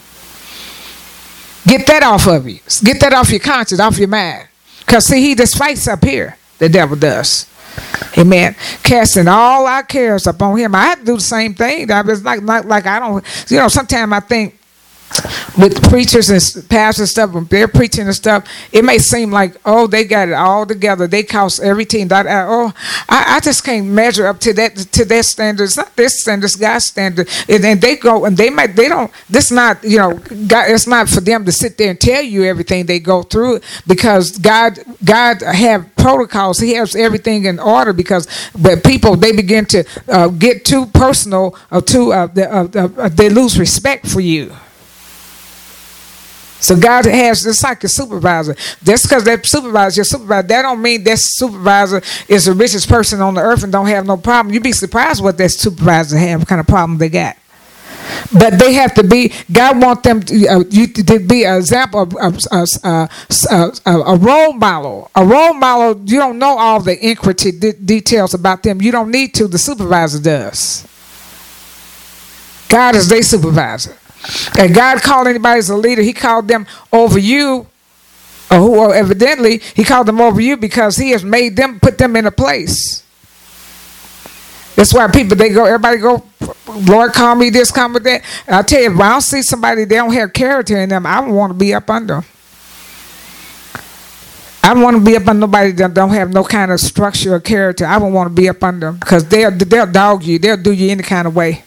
Get 1.66 1.86
that 1.86 2.02
off 2.02 2.26
of 2.26 2.48
you. 2.48 2.60
Get 2.82 3.00
that 3.00 3.12
off 3.12 3.30
your 3.30 3.40
conscience, 3.40 3.80
off 3.80 3.98
your 3.98 4.08
mind. 4.08 4.48
Cause 4.86 5.06
see, 5.06 5.20
he 5.20 5.34
just 5.34 5.56
fights 5.56 5.86
up 5.88 6.04
here. 6.04 6.36
The 6.58 6.68
devil 6.68 6.96
does. 6.96 7.46
Amen. 8.18 8.54
Casting 8.82 9.28
all 9.28 9.66
our 9.66 9.82
cares 9.82 10.26
upon 10.26 10.58
him. 10.58 10.74
I 10.74 10.82
have 10.86 11.00
to 11.00 11.04
do 11.04 11.14
the 11.14 11.20
same 11.20 11.54
thing. 11.54 11.90
I 11.90 12.02
was 12.02 12.22
like, 12.22 12.42
like, 12.42 12.64
like 12.64 12.86
I 12.86 12.98
don't. 12.98 13.24
You 13.50 13.58
know, 13.58 13.68
sometimes 13.68 14.12
I 14.12 14.20
think 14.20 14.58
with 15.58 15.82
preachers 15.88 16.30
and 16.30 16.68
pastors 16.68 17.00
and 17.00 17.08
stuff, 17.08 17.48
they're 17.48 17.68
preaching 17.68 18.06
and 18.06 18.14
stuff, 18.14 18.48
it 18.72 18.84
may 18.84 18.98
seem 18.98 19.30
like, 19.30 19.56
oh, 19.64 19.86
they 19.86 20.04
got 20.04 20.28
it 20.28 20.34
all 20.34 20.66
together. 20.66 21.06
They 21.06 21.22
cost 21.22 21.60
everything. 21.60 22.08
That, 22.08 22.26
uh, 22.26 22.46
oh, 22.48 22.72
I, 23.08 23.36
I, 23.36 23.40
just 23.40 23.64
can't 23.64 23.86
measure 23.86 24.26
up 24.26 24.38
to 24.40 24.52
that 24.54 24.76
to 24.76 25.04
their 25.04 25.22
standards. 25.22 25.76
Not 25.76 25.94
this 25.96 26.20
standards, 26.20 26.56
God's 26.56 26.86
standard. 26.86 27.28
And, 27.48 27.64
and 27.64 27.80
they 27.80 27.96
go 27.96 28.24
and 28.24 28.36
they 28.36 28.50
might 28.50 28.76
they 28.76 28.88
don't. 28.88 29.12
This 29.28 29.50
not 29.50 29.82
you 29.84 29.98
know, 29.98 30.14
God. 30.46 30.70
It's 30.70 30.86
not 30.86 31.08
for 31.08 31.20
them 31.20 31.44
to 31.44 31.52
sit 31.52 31.78
there 31.78 31.90
and 31.90 32.00
tell 32.00 32.22
you 32.22 32.44
everything 32.44 32.86
they 32.86 32.98
go 33.00 33.22
through 33.22 33.60
because 33.86 34.38
God 34.38 34.78
God 35.04 35.42
have 35.42 35.94
protocols. 35.96 36.58
He 36.58 36.74
has 36.74 36.96
everything 36.96 37.44
in 37.44 37.58
order 37.58 37.92
because 37.92 38.26
but 38.58 38.82
people 38.84 39.16
they 39.16 39.32
begin 39.32 39.66
to 39.66 39.84
uh, 40.08 40.28
get 40.28 40.64
too 40.64 40.86
personal 40.86 41.56
or 41.70 41.82
too 41.82 42.12
uh, 42.12 42.26
they, 42.26 42.44
uh, 42.44 42.66
uh, 42.74 43.08
they 43.08 43.28
lose 43.28 43.58
respect 43.58 44.06
for 44.06 44.20
you. 44.20 44.52
So 46.62 46.76
God 46.76 47.06
has 47.06 47.44
it's 47.44 47.64
like 47.64 47.82
a 47.82 47.88
supervisor. 47.88 48.54
Just 48.84 49.04
because 49.04 49.24
that 49.24 49.44
supervisor, 49.44 49.98
your 49.98 50.04
supervisor, 50.04 50.46
that 50.46 50.62
don't 50.62 50.80
mean 50.80 51.02
that 51.02 51.18
supervisor 51.18 52.00
is 52.28 52.44
the 52.44 52.52
richest 52.52 52.88
person 52.88 53.20
on 53.20 53.34
the 53.34 53.40
earth 53.40 53.64
and 53.64 53.72
don't 53.72 53.86
have 53.86 54.06
no 54.06 54.16
problem. 54.16 54.54
You'd 54.54 54.62
be 54.62 54.70
surprised 54.70 55.22
what 55.24 55.36
that 55.38 55.50
supervisor 55.50 56.16
have, 56.16 56.40
what 56.40 56.48
kind 56.48 56.60
of 56.60 56.68
problem 56.68 56.98
they 56.98 57.08
got. 57.08 57.36
But 58.32 58.60
they 58.60 58.74
have 58.74 58.94
to 58.94 59.02
be. 59.04 59.32
God 59.50 59.80
want 59.80 60.04
them 60.04 60.20
to, 60.20 60.46
uh, 60.46 60.64
you 60.70 60.86
to 60.86 61.18
be 61.18 61.44
an 61.44 61.56
example 61.56 62.08
uh, 62.20 63.06
a 63.84 64.16
role 64.16 64.52
model. 64.52 65.10
A 65.16 65.24
role 65.24 65.54
model. 65.54 66.00
You 66.04 66.18
don't 66.18 66.38
know 66.38 66.58
all 66.58 66.80
the 66.80 66.98
intricate 66.98 67.58
de- 67.58 67.72
details 67.72 68.34
about 68.34 68.62
them. 68.62 68.80
You 68.80 68.92
don't 68.92 69.10
need 69.10 69.34
to. 69.34 69.48
The 69.48 69.58
supervisor 69.58 70.20
does. 70.20 70.86
God 72.68 72.94
is 72.94 73.08
their 73.08 73.22
supervisor. 73.22 73.96
And 74.58 74.74
God 74.74 75.02
called 75.02 75.26
anybody 75.26 75.58
as 75.58 75.70
a 75.70 75.76
leader, 75.76 76.02
He 76.02 76.12
called 76.12 76.48
them 76.48 76.66
over 76.92 77.18
you, 77.18 77.66
or 78.50 78.58
who 78.58 78.78
or 78.78 78.94
evidently 78.94 79.58
He 79.74 79.84
called 79.84 80.06
them 80.06 80.20
over 80.20 80.40
you 80.40 80.56
because 80.56 80.96
He 80.96 81.10
has 81.10 81.24
made 81.24 81.56
them, 81.56 81.80
put 81.80 81.98
them 81.98 82.16
in 82.16 82.26
a 82.26 82.30
place. 82.30 83.02
That's 84.76 84.94
why 84.94 85.06
people 85.08 85.36
they 85.36 85.50
go, 85.50 85.64
everybody 85.64 85.98
go, 85.98 86.22
Lord, 86.66 87.12
call 87.12 87.34
me 87.34 87.50
this, 87.50 87.70
call 87.70 87.88
me 87.88 88.00
that. 88.00 88.22
And 88.46 88.56
I 88.56 88.62
tell 88.62 88.80
you, 88.80 88.94
if 88.94 88.98
I 88.98 89.18
see 89.18 89.42
somebody 89.42 89.84
they 89.84 89.96
don't 89.96 90.12
have 90.12 90.32
character 90.32 90.78
in 90.78 90.88
them, 90.88 91.06
I 91.06 91.20
don't 91.20 91.34
want 91.34 91.52
to 91.52 91.58
be 91.58 91.74
up 91.74 91.90
under. 91.90 92.24
I 94.64 94.74
don't 94.74 94.82
want 94.82 94.96
to 94.96 95.04
be 95.04 95.16
up 95.16 95.26
under 95.26 95.40
nobody 95.40 95.72
that 95.72 95.92
don't 95.92 96.10
have 96.10 96.32
no 96.32 96.44
kind 96.44 96.70
of 96.70 96.80
structure 96.80 97.34
or 97.34 97.40
character. 97.40 97.84
I 97.84 97.98
don't 97.98 98.12
want 98.12 98.30
to 98.30 98.34
be 98.34 98.48
up 98.48 98.62
under 98.62 98.86
them 98.86 98.98
because 98.98 99.28
they'll 99.28 99.50
they'll 99.50 99.90
dog 99.90 100.22
you. 100.22 100.38
They'll 100.38 100.56
do 100.56 100.72
you 100.72 100.90
any 100.90 101.02
kind 101.02 101.26
of 101.26 101.34
way 101.34 101.64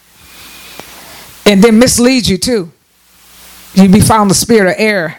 and 1.45 1.63
then 1.63 1.79
mislead 1.79 2.27
you 2.27 2.37
too. 2.37 2.71
You 3.73 3.89
be 3.89 3.99
found 3.99 4.31
the 4.31 4.35
spirit 4.35 4.69
of 4.71 4.75
error. 4.77 5.15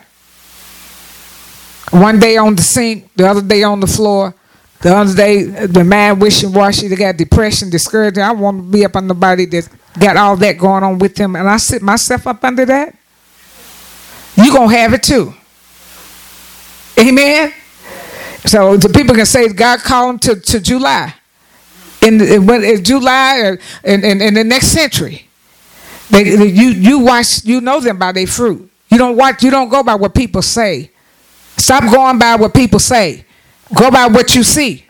One 1.90 2.18
day 2.18 2.36
on 2.36 2.56
the 2.56 2.62
sink, 2.62 3.10
the 3.14 3.28
other 3.28 3.42
day 3.42 3.62
on 3.62 3.80
the 3.80 3.86
floor, 3.86 4.34
the 4.80 4.94
other 4.94 5.14
day 5.14 5.44
the 5.44 5.84
man 5.84 6.18
wishing 6.18 6.52
washy, 6.52 6.88
they 6.88 6.96
got 6.96 7.16
depression, 7.16 7.70
discouragement. 7.70 8.28
I 8.28 8.32
want 8.32 8.58
to 8.58 8.62
be 8.70 8.84
up 8.84 8.96
on 8.96 9.06
nobody 9.06 9.44
that 9.46 9.68
got 9.98 10.16
all 10.16 10.36
that 10.36 10.58
going 10.58 10.82
on 10.84 10.98
with 10.98 11.14
them, 11.14 11.36
and 11.36 11.48
I 11.48 11.56
sit 11.58 11.82
myself 11.82 12.26
up 12.26 12.42
under 12.44 12.64
that. 12.66 12.94
You 14.36 14.52
gonna 14.52 14.74
have 14.76 14.92
it 14.92 15.02
too. 15.02 15.32
Amen. 16.98 17.52
So 18.44 18.76
the 18.76 18.88
people 18.88 19.14
can 19.14 19.26
say 19.26 19.48
God 19.48 19.80
called 19.80 20.20
them 20.22 20.36
to, 20.36 20.40
to 20.40 20.60
July. 20.60 21.14
In, 22.02 22.20
in, 22.20 22.84
July 22.84 23.38
or 23.40 23.58
in, 23.82 24.04
in, 24.04 24.20
in 24.20 24.34
the 24.34 24.44
next 24.44 24.68
century. 24.68 25.25
They, 26.10 26.46
you 26.46 26.68
you 26.68 26.98
watch 27.00 27.44
you 27.44 27.60
know 27.60 27.80
them 27.80 27.98
by 27.98 28.12
their 28.12 28.26
fruit. 28.26 28.70
You 28.90 28.98
don't 28.98 29.16
watch 29.16 29.42
you 29.42 29.50
don't 29.50 29.68
go 29.68 29.82
by 29.82 29.94
what 29.94 30.14
people 30.14 30.42
say. 30.42 30.90
Stop 31.56 31.84
going 31.92 32.18
by 32.18 32.36
what 32.36 32.54
people 32.54 32.78
say. 32.78 33.24
Go 33.74 33.90
by 33.90 34.06
what 34.06 34.34
you 34.34 34.42
see. 34.42 34.84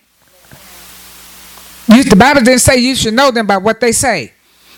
You, 1.88 2.02
the 2.04 2.16
Bible 2.16 2.42
didn't 2.42 2.60
say 2.60 2.76
you 2.78 2.94
should 2.94 3.14
know 3.14 3.30
them 3.30 3.46
by 3.46 3.56
what 3.56 3.80
they 3.80 3.92
say. 3.92 4.32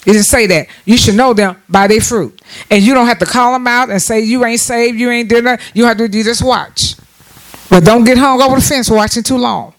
It 0.07 0.13
didn't 0.13 0.25
say 0.27 0.47
that. 0.47 0.69
You 0.85 0.97
should 0.97 1.17
know 1.17 1.35
them 1.35 1.61
by 1.69 1.87
their 1.87 2.01
fruit. 2.01 2.41
And 2.71 2.83
you 2.83 2.95
don't 2.95 3.07
have 3.07 3.19
to 3.19 3.27
call 3.27 3.53
them 3.53 3.67
out 3.67 3.91
and 3.91 4.01
say 4.01 4.21
you 4.21 4.45
ain't 4.45 4.61
saved, 4.61 4.99
you 4.99 5.11
ain't 5.11 5.29
dinner. 5.29 5.59
You 5.75 5.87
have 5.87 5.97
to 5.99 6.09
you 6.09 6.23
just 6.23 6.43
watch. 6.43 6.95
But 7.69 7.85
don't 7.85 8.05
get 8.05 8.19
hung 8.19 8.41
over 8.41 8.57
the 8.57 8.63
fence 8.63 8.89
watching 8.91 9.23
too 9.23 9.37
long. 9.37 9.75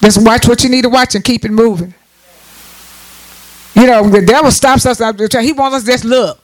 Just 0.00 0.24
watch 0.24 0.46
what 0.46 0.62
you 0.62 0.70
need 0.70 0.82
to 0.82 0.88
watch 0.88 1.14
and 1.14 1.24
keep 1.24 1.44
it 1.44 1.50
moving. 1.50 1.94
You 3.74 3.86
know, 3.86 4.08
the 4.08 4.22
devil 4.22 4.50
stops 4.50 4.86
us. 4.86 4.98
He 4.98 5.52
wants 5.52 5.76
us 5.76 5.82
to 5.84 5.90
just 5.90 6.04
look. 6.04 6.40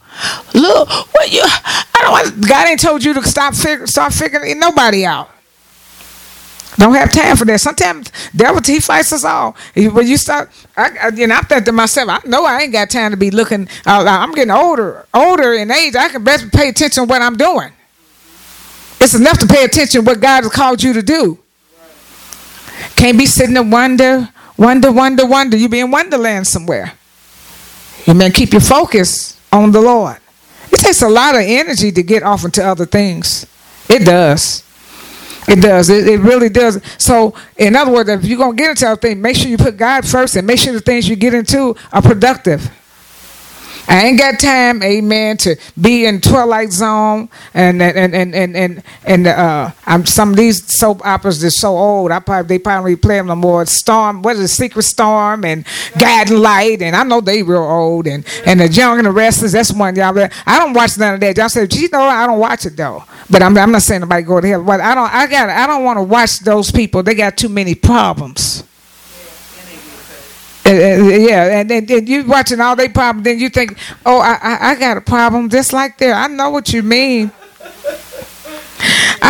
Look, 0.54 0.88
what 0.88 1.32
you? 1.32 1.42
I 1.44 1.98
don't 2.00 2.10
want. 2.12 2.48
God 2.48 2.68
ain't 2.68 2.80
told 2.80 3.04
you 3.04 3.14
to 3.14 3.22
stop 3.22 3.54
fig, 3.54 3.86
start 3.86 4.12
figuring 4.12 4.58
nobody 4.58 5.04
out. 5.04 5.30
Don't 6.76 6.94
have 6.94 7.12
time 7.12 7.36
for 7.36 7.44
that. 7.44 7.60
Sometimes 7.60 8.10
devil 8.34 8.62
he 8.64 8.80
fights 8.80 9.12
us 9.12 9.24
all. 9.24 9.56
When 9.74 10.06
you 10.06 10.16
start, 10.16 10.50
I, 10.76 10.90
I, 11.02 11.08
you 11.08 11.26
know, 11.26 11.36
I 11.36 11.42
think 11.42 11.64
to 11.66 11.72
myself, 11.72 12.08
I 12.08 12.20
know 12.26 12.44
I 12.44 12.62
ain't 12.62 12.72
got 12.72 12.90
time 12.90 13.10
to 13.10 13.16
be 13.16 13.30
looking. 13.30 13.68
I'm 13.84 14.32
getting 14.32 14.50
older, 14.50 15.06
older 15.12 15.52
in 15.52 15.70
age. 15.70 15.94
I 15.94 16.08
can 16.08 16.24
best 16.24 16.50
pay 16.52 16.68
attention 16.68 17.04
to 17.04 17.08
what 17.08 17.22
I'm 17.22 17.36
doing. 17.36 17.72
It's 19.00 19.14
enough 19.14 19.38
to 19.38 19.46
pay 19.46 19.64
attention 19.64 20.02
to 20.02 20.10
what 20.10 20.20
God 20.20 20.44
has 20.44 20.52
called 20.52 20.82
you 20.82 20.92
to 20.94 21.02
do. 21.02 21.38
Can't 22.96 23.18
be 23.18 23.26
sitting 23.26 23.56
and 23.56 23.70
wonder, 23.70 24.28
wonder, 24.56 24.90
wonder, 24.90 25.26
wonder. 25.26 25.56
You 25.56 25.68
be 25.68 25.80
in 25.80 25.90
Wonderland 25.90 26.46
somewhere. 26.46 26.92
Amen. 28.08 28.32
Keep 28.32 28.52
your 28.52 28.60
focus 28.60 29.38
on 29.52 29.72
the 29.72 29.80
Lord. 29.80 30.18
It 30.72 30.78
takes 30.78 31.02
a 31.02 31.08
lot 31.08 31.34
of 31.34 31.42
energy 31.42 31.92
to 31.92 32.02
get 32.02 32.22
off 32.22 32.44
into 32.44 32.64
other 32.64 32.86
things. 32.86 33.46
It 33.88 34.04
does. 34.04 34.64
It 35.48 35.60
does. 35.60 35.90
It, 35.90 36.06
it 36.06 36.20
really 36.20 36.48
does. 36.48 36.80
So, 36.98 37.34
in 37.56 37.74
other 37.74 37.92
words, 37.92 38.08
if 38.08 38.24
you're 38.24 38.38
going 38.38 38.56
to 38.56 38.62
get 38.62 38.70
into 38.70 38.86
other 38.86 39.00
things, 39.00 39.20
make 39.20 39.36
sure 39.36 39.48
you 39.48 39.56
put 39.56 39.76
God 39.76 40.06
first 40.06 40.36
and 40.36 40.46
make 40.46 40.58
sure 40.58 40.72
the 40.72 40.80
things 40.80 41.08
you 41.08 41.16
get 41.16 41.34
into 41.34 41.74
are 41.92 42.02
productive. 42.02 42.70
I 43.90 44.04
ain't 44.04 44.18
got 44.20 44.38
time, 44.38 44.84
amen, 44.84 45.36
to 45.38 45.56
be 45.78 46.06
in 46.06 46.20
Twilight 46.20 46.70
Zone 46.70 47.28
and 47.54 47.82
and 47.82 48.14
and 48.14 48.34
and 48.36 48.56
and, 48.56 48.82
and 49.04 49.26
uh, 49.26 49.72
I'm 49.84 50.06
some 50.06 50.30
of 50.30 50.36
these 50.36 50.62
soap 50.78 51.04
operas 51.04 51.42
are 51.42 51.50
so 51.50 51.76
old. 51.76 52.12
I 52.12 52.20
probably 52.20 52.46
they 52.46 52.62
probably 52.62 52.94
play 52.94 53.16
them 53.16 53.26
no 53.26 53.34
more. 53.34 53.66
Storm, 53.66 54.22
what 54.22 54.36
is 54.36 54.42
it, 54.42 54.48
Secret 54.48 54.84
Storm 54.84 55.44
and 55.44 55.66
Guiding 55.98 56.38
Light, 56.38 56.82
and 56.82 56.94
I 56.94 57.02
know 57.02 57.20
they 57.20 57.42
real 57.42 57.64
old. 57.64 58.06
And 58.06 58.24
and 58.46 58.60
the 58.60 58.68
Young 58.68 58.98
and 58.98 59.06
the 59.06 59.10
Restless, 59.10 59.50
that's 59.50 59.72
one 59.72 59.96
y'all. 59.96 60.16
I 60.46 60.58
don't 60.60 60.72
watch 60.72 60.96
none 60.96 61.14
of 61.14 61.20
that. 61.20 61.36
Y'all 61.36 61.48
say, 61.48 61.66
you 61.68 61.88
know, 61.88 62.02
I 62.02 62.28
don't 62.28 62.38
watch 62.38 62.66
it 62.66 62.76
though. 62.76 63.02
But 63.28 63.42
I'm, 63.42 63.58
I'm 63.58 63.72
not 63.72 63.82
saying 63.82 64.02
nobody 64.02 64.22
go 64.22 64.40
to 64.40 64.46
hell. 64.46 64.62
But 64.62 64.80
I 64.80 64.94
don't. 64.94 65.12
I 65.12 65.26
got. 65.26 65.48
I 65.48 65.66
don't 65.66 65.82
want 65.82 65.96
to 65.96 66.04
watch 66.04 66.38
those 66.40 66.70
people. 66.70 67.02
They 67.02 67.16
got 67.16 67.36
too 67.36 67.48
many 67.48 67.74
problems. 67.74 68.62
Uh, 70.66 70.70
uh, 70.70 70.74
yeah, 70.74 71.60
and 71.60 71.70
then, 71.70 72.06
you 72.06 72.24
watching 72.24 72.60
all 72.60 72.76
they 72.76 72.88
problems, 72.88 73.24
then 73.24 73.38
you 73.38 73.48
think, 73.48 73.78
oh, 74.04 74.20
I, 74.20 74.38
I, 74.42 74.70
I 74.70 74.74
got 74.76 74.96
a 74.96 75.00
problem 75.00 75.48
just 75.48 75.72
like 75.72 75.98
there. 75.98 76.14
I 76.14 76.26
know 76.26 76.50
what 76.50 76.72
you 76.72 76.82
mean. 76.82 77.32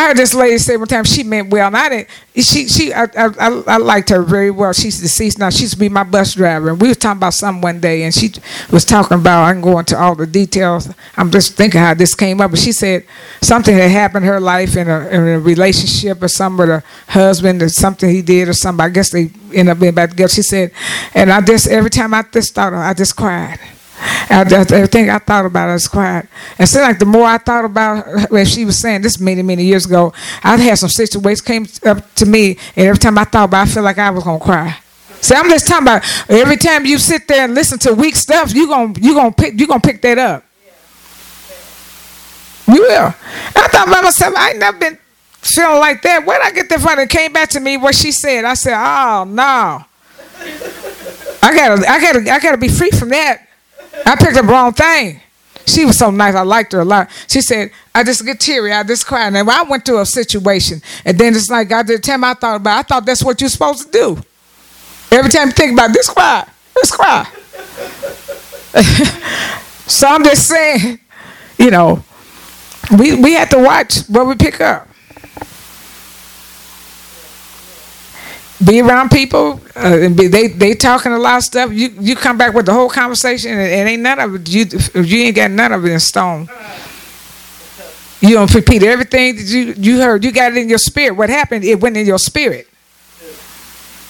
I 0.00 0.06
heard 0.06 0.16
this 0.16 0.32
lady 0.32 0.56
say 0.56 0.78
one 0.78 0.88
time 0.88 1.04
she 1.04 1.22
meant 1.22 1.50
well, 1.50 1.66
and 1.66 1.76
I 1.76 1.88
didn't. 1.90 2.08
She 2.36 2.68
she 2.68 2.90
I, 2.90 3.02
I, 3.04 3.62
I 3.66 3.76
liked 3.76 4.08
her 4.08 4.22
very 4.22 4.50
well. 4.50 4.72
She's 4.72 4.98
deceased 4.98 5.38
now. 5.38 5.50
She 5.50 5.64
used 5.64 5.74
to 5.74 5.78
be 5.78 5.90
my 5.90 6.04
bus 6.04 6.32
driver, 6.32 6.70
and 6.70 6.80
we 6.80 6.88
was 6.88 6.96
talking 6.96 7.18
about 7.18 7.34
something 7.34 7.60
one 7.60 7.80
day, 7.80 8.04
and 8.04 8.14
she 8.14 8.32
was 8.72 8.86
talking 8.86 9.18
about. 9.18 9.44
I 9.44 9.52
can 9.52 9.60
go 9.60 9.78
into 9.78 9.98
all 9.98 10.14
the 10.14 10.26
details. 10.26 10.88
I'm 11.18 11.30
just 11.30 11.54
thinking 11.54 11.82
how 11.82 11.92
this 11.92 12.14
came 12.14 12.40
up, 12.40 12.52
but 12.52 12.60
she 12.60 12.72
said 12.72 13.04
something 13.42 13.76
had 13.76 13.90
happened 13.90 14.24
in 14.24 14.32
her 14.32 14.40
life 14.40 14.74
in 14.74 14.88
a, 14.88 15.06
in 15.08 15.20
a 15.20 15.38
relationship 15.38 16.22
or 16.22 16.28
something 16.28 16.56
with 16.56 16.68
her 16.70 16.84
husband 17.08 17.62
or 17.62 17.68
something 17.68 18.08
he 18.08 18.22
did 18.22 18.48
or 18.48 18.54
something. 18.54 18.82
I 18.82 18.88
guess 18.88 19.10
they 19.10 19.30
ended 19.52 19.68
up 19.68 19.80
being 19.80 19.94
back 19.94 20.10
together. 20.10 20.30
She 20.30 20.40
said, 20.42 20.70
and 21.12 21.30
I 21.30 21.42
just 21.42 21.66
every 21.66 21.90
time 21.90 22.14
I 22.14 22.22
just 22.22 22.54
thought, 22.54 22.72
I 22.72 22.94
just 22.94 23.16
cried. 23.16 23.58
I, 24.00 24.42
everything 24.50 25.10
I 25.10 25.18
thought 25.18 25.46
about 25.46 25.68
it 25.68 25.72
was 25.72 25.88
quiet. 25.88 26.26
And 26.58 26.68
so, 26.68 26.80
like 26.80 26.98
the 26.98 27.04
more 27.04 27.24
I 27.24 27.38
thought 27.38 27.64
about 27.64 28.30
what 28.30 28.46
she 28.46 28.64
was 28.64 28.78
saying, 28.78 29.02
this 29.02 29.20
many 29.20 29.42
many 29.42 29.64
years 29.64 29.86
ago, 29.86 30.12
I 30.42 30.56
had 30.56 30.78
some 30.78 30.88
situations 30.88 31.40
came 31.40 31.66
up 31.84 32.14
to 32.16 32.26
me, 32.26 32.58
and 32.76 32.86
every 32.86 32.98
time 32.98 33.18
I 33.18 33.24
thought 33.24 33.44
about, 33.44 33.66
it, 33.66 33.70
I 33.70 33.74
feel 33.74 33.82
like 33.82 33.98
I 33.98 34.10
was 34.10 34.24
gonna 34.24 34.40
cry. 34.40 34.78
See, 35.20 35.34
I'm 35.34 35.50
just 35.50 35.68
talking 35.68 35.84
about 35.84 36.02
every 36.30 36.56
time 36.56 36.86
you 36.86 36.98
sit 36.98 37.28
there 37.28 37.44
and 37.44 37.54
listen 37.54 37.78
to 37.80 37.92
weak 37.94 38.16
stuff, 38.16 38.54
you 38.54 38.66
gonna 38.68 38.94
you 39.00 39.14
gonna 39.14 39.32
pick 39.32 39.58
you 39.58 39.66
gonna 39.66 39.80
pick 39.80 40.00
that 40.02 40.18
up. 40.18 40.44
You 42.66 42.80
will. 42.82 43.14
I 43.56 43.68
thought 43.68 43.88
about 43.88 44.04
myself, 44.04 44.34
I 44.36 44.50
ain't 44.50 44.58
never 44.60 44.78
been 44.78 44.98
feeling 45.42 45.80
like 45.80 46.02
that. 46.02 46.24
Where'd 46.24 46.40
I 46.42 46.52
get 46.52 46.68
that 46.68 46.80
from? 46.80 46.98
It 46.98 47.10
came 47.10 47.32
back 47.32 47.50
to 47.50 47.60
me 47.60 47.76
what 47.76 47.94
she 47.94 48.12
said. 48.12 48.44
I 48.44 48.54
said, 48.54 48.74
Oh 48.74 49.24
no. 49.24 49.84
I 51.42 51.54
gotta 51.54 51.90
I 51.90 52.00
gotta 52.00 52.30
I 52.30 52.38
gotta 52.38 52.58
be 52.58 52.68
free 52.68 52.90
from 52.90 53.10
that. 53.10 53.46
I 54.06 54.16
picked 54.16 54.36
up 54.36 54.44
the 54.44 54.50
wrong 54.50 54.72
thing. 54.72 55.20
She 55.66 55.84
was 55.84 55.98
so 55.98 56.10
nice. 56.10 56.34
I 56.34 56.42
liked 56.42 56.72
her 56.72 56.80
a 56.80 56.84
lot. 56.84 57.10
She 57.28 57.40
said, 57.40 57.70
I 57.94 58.02
just 58.02 58.24
get 58.24 58.40
teary. 58.40 58.72
I 58.72 58.82
just 58.82 59.06
cry. 59.06 59.26
And 59.26 59.36
I 59.36 59.62
went 59.62 59.84
through 59.84 60.00
a 60.00 60.06
situation. 60.06 60.82
And 61.04 61.18
then 61.18 61.34
it's 61.34 61.50
like, 61.50 61.68
God, 61.68 61.86
the 61.86 61.98
time 61.98 62.24
I 62.24 62.34
thought 62.34 62.56
about 62.56 62.76
it, 62.76 62.80
I 62.80 62.82
thought 62.82 63.06
that's 63.06 63.22
what 63.22 63.40
you're 63.40 63.50
supposed 63.50 63.86
to 63.86 63.90
do. 63.92 64.18
Every 65.12 65.30
time 65.30 65.48
you 65.48 65.52
think 65.52 65.72
about 65.72 65.92
this, 65.92 66.08
cry. 66.08 66.48
Just 66.74 66.92
cry. 66.94 67.24
so 69.86 70.06
I'm 70.08 70.24
just 70.24 70.48
saying, 70.48 70.98
you 71.58 71.70
know, 71.70 72.02
we, 72.98 73.14
we 73.20 73.32
have 73.34 73.50
to 73.50 73.58
watch 73.58 74.00
what 74.08 74.26
we 74.26 74.34
pick 74.36 74.60
up. 74.60 74.88
Be 78.64 78.80
around 78.80 79.10
people 79.10 79.60
uh, 79.76 79.98
and 80.02 80.16
be, 80.16 80.26
they 80.26 80.48
they 80.48 80.74
talking 80.74 81.12
a 81.12 81.18
lot 81.18 81.38
of 81.38 81.44
stuff. 81.44 81.72
You 81.72 81.88
you 82.00 82.14
come 82.14 82.36
back 82.36 82.54
with 82.54 82.66
the 82.66 82.72
whole 82.72 82.90
conversation 82.90 83.52
and, 83.52 83.60
and 83.60 83.88
ain't 83.88 84.02
none 84.02 84.18
of 84.18 84.34
it. 84.34 84.48
You 84.48 84.66
you 85.02 85.24
ain't 85.24 85.36
got 85.36 85.50
none 85.50 85.72
of 85.72 85.84
it 85.84 85.92
in 85.92 86.00
stone. 86.00 86.48
You 88.20 88.34
don't 88.34 88.54
repeat 88.54 88.82
everything 88.82 89.36
that 89.36 89.46
you 89.46 89.74
you 89.76 90.00
heard. 90.00 90.24
You 90.24 90.32
got 90.32 90.52
it 90.52 90.58
in 90.58 90.68
your 90.68 90.78
spirit. 90.78 91.12
What 91.12 91.30
happened? 91.30 91.64
It 91.64 91.80
went 91.80 91.96
in 91.96 92.06
your 92.06 92.18
spirit. 92.18 92.68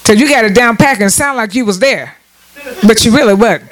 So 0.05 0.13
you 0.13 0.29
got 0.29 0.45
it 0.45 0.55
down 0.55 0.77
pack 0.77 1.01
and 1.01 1.13
sound 1.13 1.37
like 1.37 1.55
you 1.55 1.65
was 1.65 1.79
there, 1.79 2.17
but 2.85 3.05
you 3.05 3.15
really 3.15 3.35
wasn't. 3.35 3.71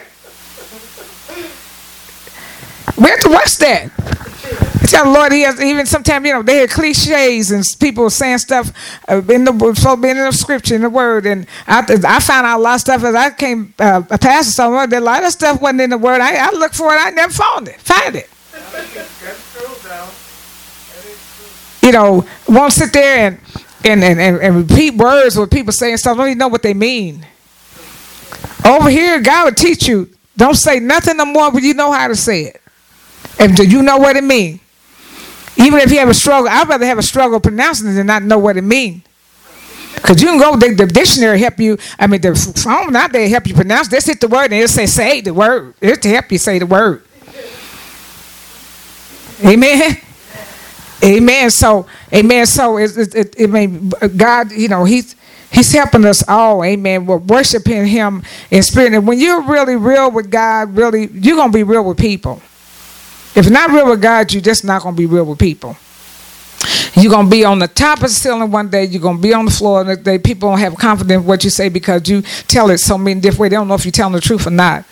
We 2.97 3.11
have 3.11 3.21
to 3.21 3.31
watch 3.31 3.57
that. 3.59 3.91
Tell 4.91 5.05
the 5.05 5.11
Lord, 5.11 5.33
He 5.33 5.43
has 5.43 5.61
even 5.61 5.85
sometimes 5.85 6.27
you 6.27 6.33
know 6.33 6.43
they 6.43 6.59
had 6.59 6.71
cliches 6.71 7.51
and 7.51 7.63
people 7.79 8.09
saying 8.09 8.39
stuff 8.39 8.73
uh, 9.07 9.21
in 9.29 9.45
the 9.45 9.75
so 9.75 9.93
in 9.95 10.17
the 10.17 10.33
scripture 10.33 10.75
in 10.75 10.83
the 10.83 10.91
word, 10.91 11.27
and 11.27 11.47
I 11.67 11.81
I 11.81 12.21
found 12.21 12.47
out 12.47 12.59
a 12.59 12.63
lot 12.63 12.77
of 12.77 12.81
stuff 12.81 13.05
as 13.05 13.15
I 13.15 13.31
came 13.31 13.75
uh, 13.79 14.03
a 14.09 14.19
pastor 14.19 14.53
somewhere. 14.53 14.87
That 14.87 15.03
a 15.03 15.05
lot 15.05 15.25
of 15.25 15.31
stuff 15.31 15.61
wasn't 15.61 15.83
in 15.83 15.91
the 15.91 15.99
word. 15.99 16.23
I, 16.23 16.49
I 16.49 16.51
looked 16.53 16.75
for 16.75 16.95
it, 16.95 16.99
I 16.99 17.11
never 17.11 17.33
found 17.33 17.69
it. 17.69 17.81
Find 17.81 18.17
it. 18.17 18.31
You 21.83 21.93
know, 21.93 22.27
won't 22.49 22.73
sit 22.73 22.93
there 22.93 23.29
and 23.29 23.41
and, 23.85 24.03
and, 24.03 24.21
and, 24.21 24.37
and 24.39 24.71
repeat 24.71 24.95
words 24.95 25.37
with 25.37 25.51
people 25.51 25.73
saying 25.73 25.99
stuff. 25.99 26.17
Don't 26.17 26.29
even 26.29 26.39
know 26.39 26.49
what 26.49 26.63
they 26.63 26.75
mean. 26.75 27.27
Over 28.65 28.91
here, 28.91 29.21
God 29.21 29.45
will 29.45 29.55
teach 29.55 29.87
you. 29.87 30.09
Don't 30.37 30.55
say 30.55 30.81
nothing 30.81 31.17
no 31.17 31.27
more, 31.27 31.51
but 31.51 31.63
you 31.63 31.75
know 31.75 31.93
how 31.93 32.09
to 32.09 32.17
say 32.17 32.45
it. 32.45 32.63
And 33.39 33.57
do 33.57 33.67
you 33.67 33.83
know 33.83 33.99
what 33.99 34.17
it 34.17 34.25
means? 34.25 34.61
Even 35.59 35.81
if 35.81 35.91
you 35.91 35.99
have 35.99 36.09
a 36.09 36.15
struggle, 36.15 36.49
I'd 36.49 36.69
rather 36.69 36.87
have 36.87 36.99
a 36.99 37.03
struggle 37.03 37.41
pronouncing 37.41 37.89
it 37.89 37.95
than 37.95 38.07
not 38.07 38.23
know 38.23 38.39
what 38.39 38.57
it 38.57 38.63
means. 38.63 39.03
Because 39.95 40.23
you 40.23 40.29
can 40.29 40.39
go, 40.39 40.57
the, 40.57 40.73
the, 40.75 40.87
dictionary 40.87 41.41
help 41.41 41.59
you, 41.59 41.77
I 41.99 42.07
mean, 42.07 42.21
the 42.21 42.35
phone 42.35 42.93
not 42.93 43.11
there 43.11 43.29
help 43.29 43.49
you 43.49 43.55
pronounce. 43.55 43.89
Just 43.89 44.07
hit 44.07 44.21
the 44.21 44.29
word 44.29 44.45
and 44.45 44.55
it'll 44.55 44.69
say, 44.69 44.87
say 44.87 45.21
the 45.21 45.35
word. 45.35 45.75
It's 45.81 45.99
to 46.03 46.09
help 46.09 46.31
you 46.31 46.39
say 46.39 46.61
the 46.61 46.67
word. 46.67 47.03
Amen. 49.45 49.99
Amen. 51.03 51.51
So, 51.51 51.87
amen. 52.13 52.47
So, 52.47 52.77
it, 52.79 52.97
it, 52.97 53.15
it, 53.15 53.35
it 53.39 53.51
may, 53.51 53.67
God, 53.67 54.53
you 54.53 54.69
know, 54.69 54.85
He's, 54.85 55.17
He's 55.51 55.73
helping 55.73 56.05
us 56.05 56.27
all, 56.29 56.63
amen. 56.63 57.07
We're 57.07 57.17
worshiping 57.19 57.87
Him 57.87 58.23
in 58.51 58.63
spirit. 58.63 58.95
And 58.95 59.07
when 59.07 59.19
you're 59.19 59.43
really 59.43 59.77
real 59.77 60.11
with 60.11 60.31
God, 60.31 60.77
really, 60.77 61.09
you're 61.09 61.37
going 61.37 61.51
to 61.51 61.59
be 61.59 61.65
real 61.65 61.85
with 61.85 61.99
people. 61.99 62.43
If 63.35 63.45
you're 63.45 63.53
not 63.53 63.71
real 63.71 63.89
with 63.89 64.03
God, 64.03 64.33
you're 64.33 64.43
just 64.43 64.65
not 64.65 64.83
going 64.83 64.95
to 64.95 64.99
be 64.99 65.07
real 65.07 65.25
with 65.25 65.39
people. 65.39 65.77
You're 66.95 67.13
going 67.13 67.27
to 67.27 67.31
be 67.31 67.45
on 67.45 67.61
the 67.61 67.69
top 67.69 67.99
of 67.99 68.05
the 68.05 68.09
ceiling 68.09 68.51
one 68.51 68.69
day. 68.69 68.85
You're 68.85 69.01
going 69.01 69.17
to 69.17 69.23
be 69.23 69.33
on 69.33 69.45
the 69.45 69.51
floor 69.51 69.85
the 69.85 69.97
day. 69.97 70.19
People 70.19 70.51
don't 70.51 70.59
have 70.59 70.75
confidence 70.77 71.21
in 71.21 71.27
what 71.27 71.45
you 71.45 71.51
say 71.51 71.69
because 71.69 72.09
you 72.09 72.23
tell 72.23 72.71
it 72.71 72.79
so 72.79 72.99
many 72.99 73.21
different 73.21 73.41
ways. 73.41 73.51
They 73.51 73.57
don't 73.57 73.69
know 73.69 73.75
if 73.75 73.85
you're 73.85 73.93
telling 73.93 74.15
the 74.15 74.21
truth 74.21 74.47
or 74.47 74.51
not. 74.51 74.85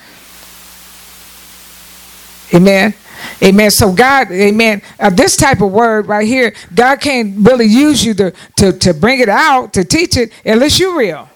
Amen. 2.54 2.94
Amen. 3.42 3.70
So 3.70 3.92
God, 3.92 4.30
amen. 4.30 4.82
Uh, 5.00 5.10
this 5.10 5.36
type 5.36 5.60
of 5.60 5.72
word 5.72 6.06
right 6.06 6.26
here, 6.26 6.54
God 6.74 7.00
can't 7.00 7.46
really 7.46 7.66
use 7.66 8.04
you 8.04 8.14
to, 8.14 8.32
to, 8.56 8.72
to 8.72 8.94
bring 8.94 9.20
it 9.20 9.28
out, 9.28 9.72
to 9.72 9.84
teach 9.84 10.16
it, 10.16 10.32
unless 10.44 10.78
you're 10.78 10.96
real. 10.96 11.28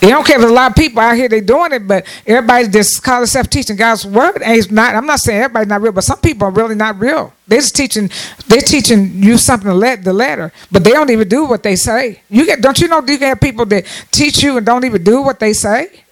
They 0.00 0.08
don't 0.08 0.26
care 0.26 0.38
if 0.38 0.44
a 0.44 0.52
lot 0.52 0.72
of 0.72 0.76
people 0.76 1.00
out 1.00 1.16
here 1.16 1.28
They're 1.28 1.40
doing 1.40 1.72
it, 1.72 1.88
but 1.88 2.06
everybody 2.26 2.68
just 2.68 3.02
call 3.02 3.20
themselves 3.20 3.48
teaching 3.48 3.76
God's 3.76 4.04
word. 4.04 4.42
And 4.42 4.56
it's 4.56 4.70
not. 4.70 4.94
I'm 4.94 5.06
not 5.06 5.20
saying 5.20 5.40
everybody's 5.40 5.68
not 5.68 5.80
real, 5.80 5.92
but 5.92 6.04
some 6.04 6.18
people 6.18 6.48
are 6.48 6.50
really 6.50 6.74
not 6.74 7.00
real. 7.00 7.32
They're 7.48 7.60
just 7.60 7.74
teaching. 7.74 8.10
They're 8.46 8.60
teaching 8.60 9.22
you 9.22 9.38
something 9.38 9.68
to 9.68 9.74
let 9.74 10.04
the 10.04 10.12
letter, 10.12 10.52
but 10.70 10.84
they 10.84 10.90
don't 10.90 11.10
even 11.10 11.28
do 11.28 11.44
what 11.44 11.62
they 11.62 11.76
say. 11.76 12.20
You 12.28 12.44
get? 12.44 12.60
Don't 12.60 12.78
you 12.78 12.88
know? 12.88 12.98
You 12.98 13.18
can 13.18 13.28
have 13.28 13.40
people 13.40 13.64
that 13.66 13.86
teach 14.10 14.42
you 14.42 14.56
and 14.58 14.66
don't 14.66 14.84
even 14.84 15.02
do 15.02 15.22
what 15.22 15.40
they 15.40 15.52
say. 15.52 16.02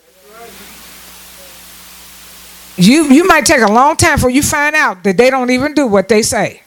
You 2.77 3.05
you 3.05 3.27
might 3.27 3.47
take 3.47 3.61
a 3.61 3.70
long 3.70 3.97
time 3.97 4.18
for 4.18 4.31
you 4.31 4.42
find 4.42 4.75
out 4.75 5.05
that 5.05 5.16
they 5.16 5.31
don't 5.31 5.51
even 5.51 5.75
do 5.75 5.87
what 5.87 6.09
they 6.09 6.23
say. 6.23 6.62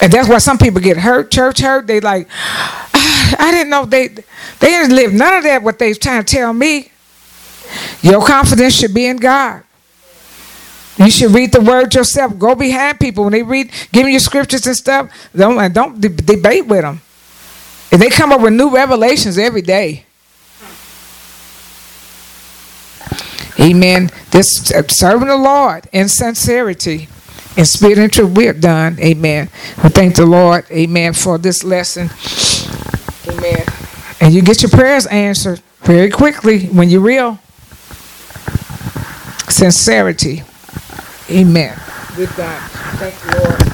And 0.00 0.12
that's 0.12 0.28
why 0.28 0.38
some 0.38 0.58
people 0.58 0.80
get 0.80 0.96
hurt, 0.96 1.30
church 1.30 1.60
hurt. 1.60 1.86
They 1.86 2.00
like, 2.00 2.28
I 3.38 3.50
didn't 3.50 3.70
know 3.70 3.84
they 3.84 4.08
they 4.08 4.24
didn't 4.60 4.94
live 4.94 5.12
none 5.12 5.34
of 5.34 5.44
that 5.44 5.62
what 5.62 5.78
they 5.78 5.92
trying 5.94 6.24
to 6.24 6.34
tell 6.34 6.52
me. 6.52 6.90
Your 8.02 8.24
confidence 8.24 8.74
should 8.74 8.94
be 8.94 9.06
in 9.06 9.16
God. 9.16 9.62
You 10.96 11.10
should 11.10 11.32
read 11.32 11.52
the 11.52 11.60
word 11.60 11.94
yourself. 11.94 12.38
Go 12.38 12.54
behind 12.54 13.00
people 13.00 13.24
when 13.24 13.32
they 13.32 13.42
read, 13.42 13.70
give 13.90 14.08
you 14.08 14.20
scriptures 14.20 14.66
and 14.66 14.76
stuff. 14.76 15.10
Don't 15.34 15.58
and 15.58 15.74
don't 15.74 16.00
de- 16.00 16.08
debate 16.08 16.66
with 16.66 16.82
them. 16.82 17.00
And 17.90 18.00
they 18.00 18.10
come 18.10 18.32
up 18.32 18.40
with 18.40 18.52
new 18.52 18.70
revelations 18.70 19.38
every 19.38 19.62
day. 19.62 20.04
Amen. 23.58 24.10
This 24.30 24.72
uh, 24.72 24.82
serving 24.88 25.28
the 25.28 25.36
Lord 25.36 25.88
in 25.92 26.08
sincerity 26.08 27.08
in 27.56 27.64
spirit 27.64 27.98
and 27.98 28.12
truth, 28.12 28.36
we're 28.36 28.52
done. 28.52 28.98
Amen. 28.98 29.48
We 29.82 29.90
thank 29.90 30.16
the 30.16 30.26
Lord. 30.26 30.66
Amen. 30.70 31.12
For 31.12 31.38
this 31.38 31.62
lesson. 31.62 32.10
Amen. 33.28 33.64
And 34.20 34.34
you 34.34 34.42
get 34.42 34.62
your 34.62 34.70
prayers 34.70 35.06
answered 35.06 35.60
very 35.82 36.10
quickly 36.10 36.66
when 36.66 36.88
you're 36.88 37.00
real. 37.00 37.38
Sincerity. 39.48 40.42
Amen. 41.30 41.78
With 42.16 42.34
God. 42.36 42.60
Thank 42.98 43.14
you, 43.24 43.40
Lord. 43.40 43.73